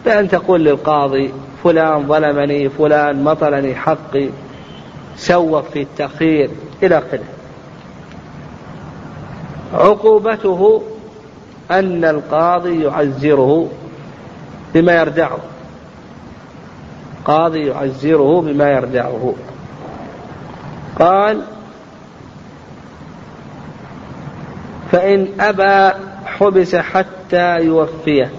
بأن 0.06 0.30
تقول 0.30 0.66
للقاضي 0.66 1.34
فلان 1.64 2.08
ظلمني 2.08 2.70
فلان 2.70 3.24
مطلني 3.24 3.76
حقي 3.76 4.30
سوف 5.18 5.70
في 5.70 5.82
التأخير 5.82 6.50
إلى 6.84 6.98
آخره. 6.98 7.24
عقوبته 9.74 10.82
أن 11.72 12.06
القاضي 12.06 12.84
يعزره 12.84 13.70
بما 14.74 14.94
يردعه. 14.94 15.40
قاضي 17.26 17.68
يعزره 17.68 18.42
بما 18.42 18.72
يردعه. 18.72 19.34
قال 21.00 21.42
فإن 24.98 25.28
أبى 25.40 25.98
حبس 26.26 26.76
حتى 26.76 27.56
يوفيه. 27.60 28.32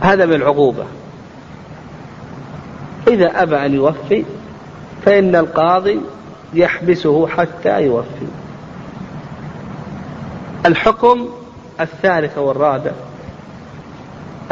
هذا 0.00 0.26
من 0.26 0.34
العقوبة. 0.34 0.84
إذا 3.08 3.42
أبى 3.42 3.66
أن 3.66 3.74
يوفي 3.74 4.24
فإن 5.04 5.36
القاضي 5.36 6.00
يحبسه 6.54 7.26
حتى 7.26 7.82
يوفي. 7.82 8.26
الحكم 10.66 11.28
الثالث 11.80 12.38
والرابع 12.38 12.92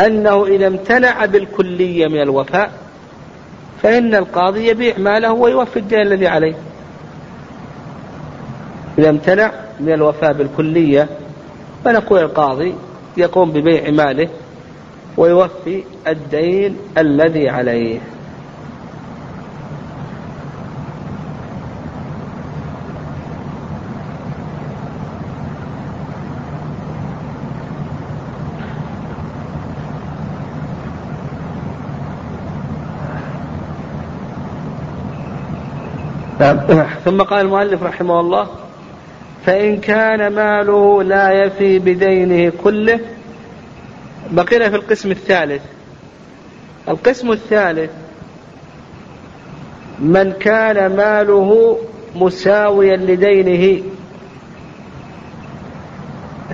أنه 0.01 0.47
إذا 0.47 0.67
امتنع 0.67 1.25
بالكلية 1.25 2.07
من 2.07 2.23
الوفاء 2.23 2.71
فإن 3.83 4.15
القاضي 4.15 4.69
يبيع 4.69 4.99
ماله 4.99 5.33
ويوفي 5.33 5.79
الدين 5.79 6.01
الذي 6.01 6.27
عليه. 6.27 6.55
إذا 8.99 9.11
امتنع 9.11 9.68
من 9.81 9.93
الوفاء 9.93 10.33
بالكلية 10.33 11.09
فنقول 11.85 12.21
القاضي 12.21 12.75
يقوم 13.17 13.51
ببيع 13.53 13.91
ماله 13.91 14.29
ويوفي 15.17 15.83
الدين 16.07 16.77
الذي 16.99 17.49
عليه 17.49 17.99
نعم. 36.41 36.59
ثم 37.05 37.23
قال 37.23 37.41
المؤلف 37.41 37.83
رحمه 37.83 38.21
الله 38.21 38.47
فإن 39.49 39.81
كان 39.81 40.33
ماله 40.33 41.03
لا 41.03 41.33
يفي 41.33 41.79
بدينه 41.79 42.53
كله 42.65 43.01
بقينا 44.31 44.71
في 44.71 44.77
القسم 44.77 45.11
الثالث. 45.11 45.63
القسم 46.89 47.33
الثالث 47.33 47.91
من 49.99 50.33
كان 50.33 50.97
ماله 50.97 51.79
مساويا 52.15 52.97
لدينه 52.97 53.83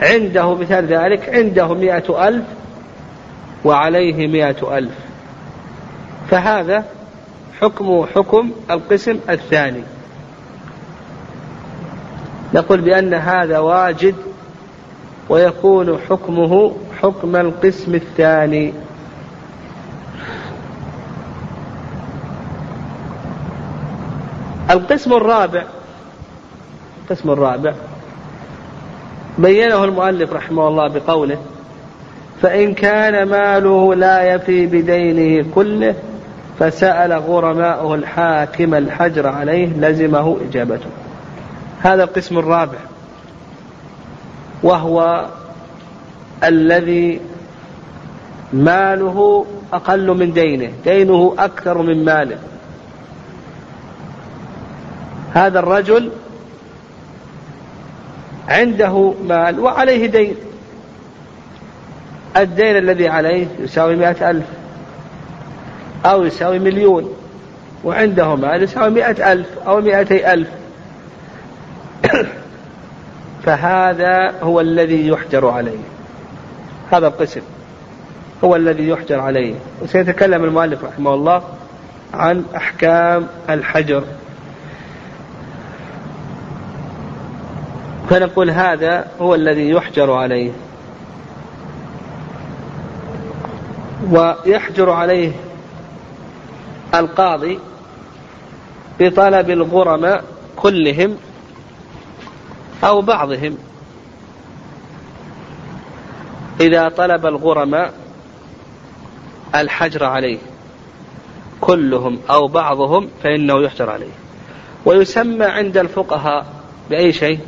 عنده 0.02 0.54
مثال 0.54 0.86
ذلك 0.86 1.28
عنده 1.28 1.74
مئة 1.74 2.28
ألف 2.28 2.44
وعليه 3.64 4.26
مئة 4.26 4.78
ألف. 4.78 4.94
فهذا 6.30 6.84
حكمه 7.60 8.06
حكم 8.06 8.50
القسم 8.70 9.18
الثاني. 9.30 9.82
نقول 12.54 12.80
بأن 12.80 13.14
هذا 13.14 13.58
واجد 13.58 14.14
ويكون 15.28 15.98
حكمه 16.10 16.72
حكم 17.02 17.36
القسم 17.36 17.94
الثاني. 17.94 18.72
القسم 24.70 25.12
الرابع 25.12 25.64
القسم 27.02 27.30
الرابع 27.30 27.74
بينه 29.38 29.84
المؤلف 29.84 30.32
رحمه 30.32 30.68
الله 30.68 30.88
بقوله 30.88 31.38
فإن 32.42 32.74
كان 32.74 33.28
ماله 33.28 33.94
لا 33.94 34.34
يفي 34.34 34.66
بدينه 34.66 35.46
كله 35.54 35.94
فسأل 36.58 37.12
غرماؤه 37.12 37.94
الحاكم 37.94 38.74
الحجر 38.74 39.26
عليه 39.26 39.66
لزمه 39.66 40.36
إجابته. 40.48 41.03
هذا 41.84 42.04
القسم 42.04 42.38
الرابع 42.38 42.78
وهو 44.62 45.26
الذي 46.44 47.20
ماله 48.52 49.46
أقل 49.72 50.10
من 50.10 50.32
دينه 50.32 50.72
دينه 50.84 51.34
أكثر 51.38 51.82
من 51.82 52.04
ماله. 52.04 52.38
هذا 55.34 55.58
الرجل 55.58 56.10
عنده 58.48 59.14
مال 59.24 59.60
وعليه 59.60 60.06
دين. 60.06 60.36
الدين 62.36 62.76
الذي 62.76 63.08
عليه 63.08 63.46
يساوي 63.58 63.96
مئة 63.96 64.30
ألف 64.30 64.46
أو 66.06 66.24
يساوي 66.24 66.58
مليون 66.58 67.14
وعنده 67.84 68.34
مال 68.34 68.62
يساوي 68.62 68.90
مئة 68.90 69.32
ألف 69.32 69.48
أو 69.66 69.80
مئتي 69.80 70.32
ألف. 70.32 70.63
فهذا 73.44 74.34
هو 74.42 74.60
الذي 74.60 75.08
يحجر 75.08 75.48
عليه. 75.48 75.78
هذا 76.92 77.06
القسم 77.06 77.40
هو 78.44 78.56
الذي 78.56 78.88
يحجر 78.88 79.20
عليه. 79.20 79.54
وسيتكلم 79.82 80.44
المؤلف 80.44 80.84
رحمه 80.84 81.14
الله 81.14 81.42
عن 82.14 82.44
أحكام 82.56 83.26
الحجر. 83.50 84.04
فنقول 88.10 88.50
هذا 88.50 89.06
هو 89.20 89.34
الذي 89.34 89.70
يحجر 89.70 90.12
عليه. 90.12 90.50
ويحجر 94.10 94.90
عليه 94.90 95.32
القاضي 96.94 97.58
بطلب 99.00 99.50
الغرماء 99.50 100.24
كلهم 100.56 101.16
أو 102.84 103.00
بعضهم. 103.00 103.58
إذا 106.60 106.88
طلب 106.88 107.26
الغرماء 107.26 107.94
الحجر 109.54 110.04
عليه 110.04 110.38
كلهم 111.60 112.18
أو 112.30 112.48
بعضهم 112.48 113.08
فإنه 113.22 113.62
يحجر 113.62 113.90
عليه. 113.90 114.12
ويسمى 114.84 115.44
عند 115.44 115.78
الفقهاء 115.78 116.46
بأي 116.90 117.12
شيء؟ 117.12 117.38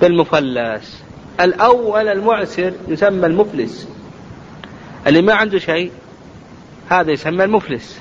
بالمفلس. 0.00 1.02
الأول 1.40 2.08
المعسر 2.08 2.72
يسمى 2.88 3.26
المفلس. 3.26 3.88
اللي 5.06 5.22
ما 5.22 5.34
عنده 5.34 5.58
شيء 5.58 5.92
هذا 6.90 7.10
يسمى 7.10 7.44
المفلس. 7.44 8.00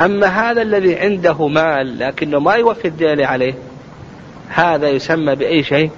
أما 0.00 0.26
هذا 0.26 0.62
الذي 0.62 0.96
عنده 0.96 1.48
مال 1.48 1.98
لكنه 1.98 2.38
ما 2.38 2.54
يوفي 2.54 2.88
الدين 2.88 3.20
عليه 3.20 3.54
هذا 4.50 4.88
يسمى 4.88 5.34
بأي 5.34 5.62
شيء؟ 5.62 5.90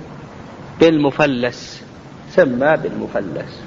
بالمفلس. 0.81 1.83
سمى 2.31 2.77
بالمفلس. 2.77 3.63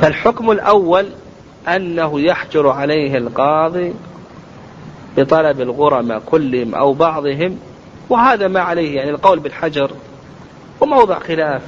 فالحكم 0.00 0.50
الأول 0.50 1.06
أنه 1.68 2.20
يحجر 2.20 2.68
عليه 2.68 3.16
القاضي 3.18 3.94
بطلب 5.16 5.60
الغرماء 5.60 6.22
كلهم 6.26 6.74
أو 6.74 6.92
بعضهم 6.92 7.58
وهذا 8.08 8.48
ما 8.48 8.60
عليه 8.60 8.96
يعني 8.96 9.10
القول 9.10 9.38
بالحجر 9.38 9.90
وموضع 10.80 11.18
خلاف. 11.18 11.62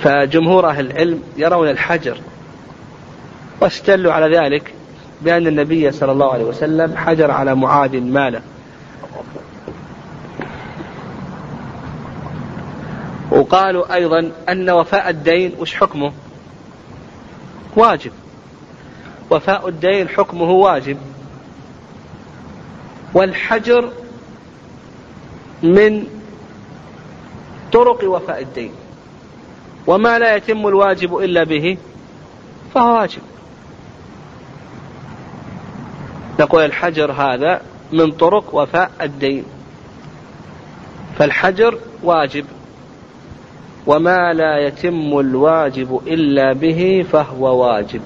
فجمهور 0.00 0.68
أهل 0.68 0.86
العلم 0.90 1.22
يرون 1.36 1.68
الحجر 1.68 2.20
واستدلوا 3.60 4.12
على 4.12 4.36
ذلك. 4.36 4.74
بأن 5.22 5.46
النبي 5.46 5.90
صلى 5.92 6.12
الله 6.12 6.32
عليه 6.32 6.44
وسلم 6.44 6.96
حجر 6.96 7.30
على 7.30 7.54
معاذ 7.54 8.00
ماله. 8.00 8.42
وقالوا 13.30 13.94
أيضا 13.94 14.32
أن 14.48 14.70
وفاء 14.70 15.10
الدين 15.10 15.54
وش 15.58 15.74
حكمه؟ 15.74 16.12
واجب. 17.76 18.12
وفاء 19.30 19.68
الدين 19.68 20.08
حكمه 20.08 20.50
واجب. 20.50 20.98
والحجر 23.14 23.92
من 25.62 26.06
طرق 27.72 28.04
وفاء 28.04 28.42
الدين. 28.42 28.72
وما 29.86 30.18
لا 30.18 30.36
يتم 30.36 30.66
الواجب 30.66 31.16
إلا 31.16 31.44
به 31.44 31.78
فهو 32.74 32.94
واجب. 32.94 33.22
نقول 36.40 36.64
الحجر 36.64 37.12
هذا 37.12 37.60
من 37.92 38.10
طرق 38.10 38.54
وفاء 38.54 38.90
الدين. 39.00 39.44
فالحجر 41.18 41.78
واجب. 42.02 42.44
وما 43.86 44.32
لا 44.32 44.58
يتم 44.58 45.18
الواجب 45.18 46.00
إلا 46.06 46.52
به 46.52 47.06
فهو 47.12 47.64
واجب. 47.66 48.00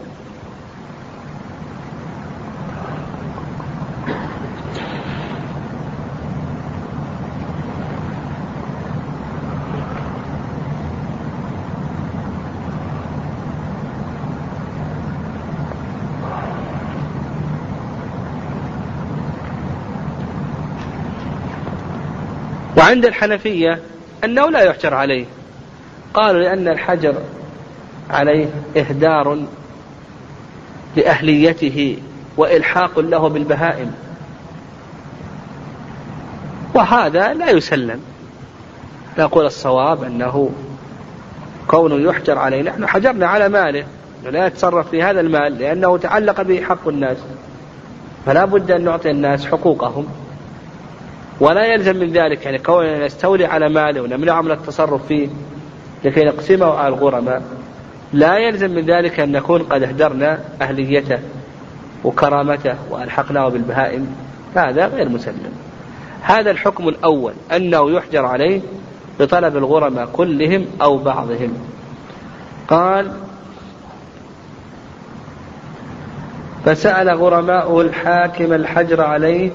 وعند 22.93 23.07
الحنفية 23.07 23.80
أنه 24.24 24.51
لا 24.51 24.61
يحجر 24.61 24.95
عليه. 24.95 25.24
قالوا 26.14 26.40
لأن 26.40 26.68
الحجر 26.68 27.14
عليه 28.11 28.47
إهدار 28.76 29.38
لأهليته 30.97 31.99
وإلحاق 32.36 32.99
له 32.99 33.28
بالبهائم. 33.28 33.95
وهذا 36.74 37.34
لا 37.34 37.51
يسلم. 37.51 38.01
نقول 39.18 39.47
الصواب 39.47 40.05
أنه 40.05 40.51
كونه 41.68 42.11
يحجر 42.11 42.38
عليه 42.38 42.62
نحن 42.62 42.86
حجرنا 42.86 43.26
على 43.26 43.49
ماله. 43.49 43.84
لا 44.24 44.47
يتصرف 44.47 44.88
في 44.88 45.03
هذا 45.03 45.20
المال 45.20 45.59
لأنه 45.59 45.99
تعلق 45.99 46.43
به 46.43 46.62
حق 46.62 46.88
الناس. 46.88 47.16
فلا 48.26 48.45
بد 48.45 48.70
أن 48.70 48.84
نعطي 48.84 49.11
الناس 49.11 49.47
حقوقهم. 49.47 50.07
ولا 51.43 51.64
يلزم 51.64 51.97
من 51.97 52.12
ذلك 52.12 52.45
يعني 52.45 52.59
كوننا 52.59 53.07
نستولي 53.07 53.47
على 53.47 53.68
ماله 53.68 54.01
ونمنعه 54.03 54.40
من 54.40 54.51
التصرف 54.51 55.07
فيه 55.07 55.28
لكي 56.05 56.24
نقسمه 56.24 56.66
على 56.66 56.88
الغرماء. 56.88 57.43
لا 58.12 58.38
يلزم 58.38 58.70
من 58.70 58.82
ذلك 58.86 59.20
أن 59.20 59.32
نكون 59.32 59.62
قد 59.62 59.82
أهدرنا 59.82 60.40
أهليته 60.61 61.18
وكرامته 62.05 62.74
وألحقناه 62.90 63.49
بالبهائم. 63.49 64.16
هذا 64.57 64.86
غير 64.86 65.09
مسلم. 65.09 65.53
هذا 66.22 66.51
الحكم 66.51 66.88
الأول 66.88 67.32
أنه 67.57 67.90
يحجر 67.90 68.26
عليه 68.26 68.61
بطلب 69.20 69.57
الغرماء 69.57 70.09
كلهم 70.12 70.66
أو 70.82 70.99
بعضهم. 70.99 71.55
قال 72.68 73.12
فسأل 76.64 77.09
غرماؤه 77.09 77.80
الحاكم 77.80 78.53
الحجر 78.53 79.01
عليه 79.01 79.51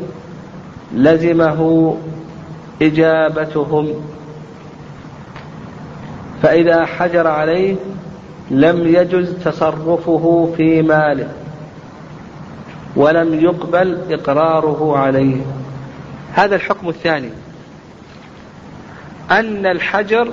لزمه 0.93 1.93
إجابتهم. 2.81 3.93
فإذا 6.41 6.85
حجر 6.85 7.27
عليه 7.27 7.75
لم 8.51 8.87
يجز 8.87 9.33
تصرفه 9.43 10.53
في 10.57 10.81
ماله 10.81 11.29
ولم 12.95 13.33
يقبل 13.33 13.97
إقراره 14.09 14.97
عليه. 14.97 15.41
هذا 16.33 16.55
الحكم 16.55 16.89
الثاني 16.89 17.29
أن 19.31 19.65
الحجر 19.65 20.31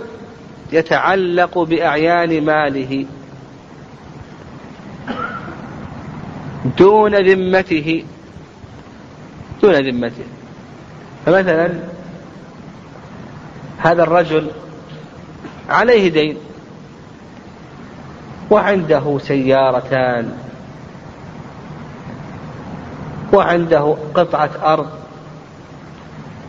يتعلق 0.72 1.58
بأعيان 1.58 2.44
ماله 2.44 3.06
دون 6.78 7.14
ذمته 7.14 8.04
دون 9.62 9.74
ذمته. 9.74 10.24
فمثلا 11.26 11.70
هذا 13.78 14.02
الرجل 14.02 14.50
عليه 15.70 16.10
دين 16.10 16.36
وعنده 18.50 19.18
سيارتان 19.18 20.32
وعنده 23.32 23.96
قطعة 24.14 24.50
أرض 24.64 24.90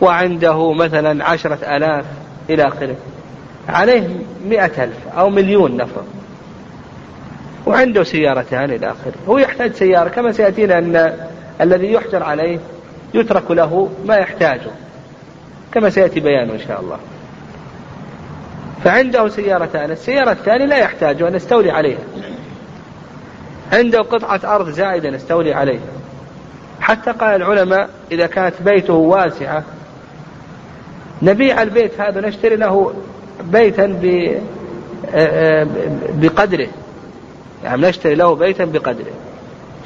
وعنده 0.00 0.72
مثلا 0.72 1.24
عشرة 1.24 1.76
آلاف 1.76 2.04
إلى 2.50 2.68
آخره. 2.68 2.96
عليه 3.68 4.08
مئة 4.48 4.84
ألف 4.84 5.08
أو 5.18 5.30
مليون 5.30 5.76
نفر. 5.76 6.02
وعنده 7.66 8.04
سيارتان 8.04 8.70
إلى 8.70 8.86
آخره. 8.86 9.14
هو 9.28 9.38
يحتاج 9.38 9.72
سيارة 9.72 10.08
كما 10.08 10.32
سيأتينا 10.32 10.78
أن 10.78 11.16
الذي 11.60 11.92
يحجر 11.92 12.22
عليه 12.22 12.58
يترك 13.16 13.50
له 13.50 13.88
ما 14.06 14.16
يحتاجه 14.16 14.70
كما 15.72 15.90
سيأتي 15.90 16.20
بيانه 16.20 16.52
إن 16.52 16.60
شاء 16.68 16.80
الله. 16.80 16.98
فعنده 18.84 19.28
سيارتان 19.28 19.90
السيارة 19.90 20.30
الثانية 20.32 20.64
لا 20.64 20.76
يحتاج 20.78 21.22
أن 21.22 21.32
نستولي 21.32 21.70
عليها. 21.70 21.98
عنده 23.72 24.00
قطعة 24.00 24.40
أرض 24.56 24.70
زائدة 24.70 25.10
نستولي 25.10 25.54
عليها. 25.54 25.80
حتى 26.80 27.10
قال 27.10 27.42
العلماء 27.42 27.90
إذا 28.12 28.26
كانت 28.26 28.54
بيته 28.64 28.94
واسعة 28.94 29.64
نبيع 31.22 31.62
البيت 31.62 32.00
هذا 32.00 32.20
نشتري 32.20 32.56
له 32.56 32.94
بيتا 33.44 34.00
بقدره. 36.14 36.68
يعني 37.64 37.82
نشتري 37.88 38.14
له 38.14 38.34
بيتا 38.34 38.64
بقدره. 38.64 39.12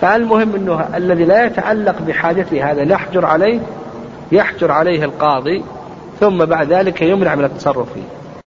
فالمهم 0.00 0.54
أنه 0.54 0.96
الذي 0.96 1.24
لا 1.24 1.44
يتعلق 1.44 2.02
بحاجته 2.02 2.70
هذا 2.70 2.84
نحجر 2.84 3.26
عليه 3.26 3.60
يحجر 4.32 4.72
عليه 4.72 5.04
القاضي 5.04 5.64
ثم 6.20 6.44
بعد 6.44 6.72
ذلك 6.72 7.02
يمنع 7.02 7.34
من 7.34 7.44
التصرف 7.44 7.92
فيه. 7.92 8.02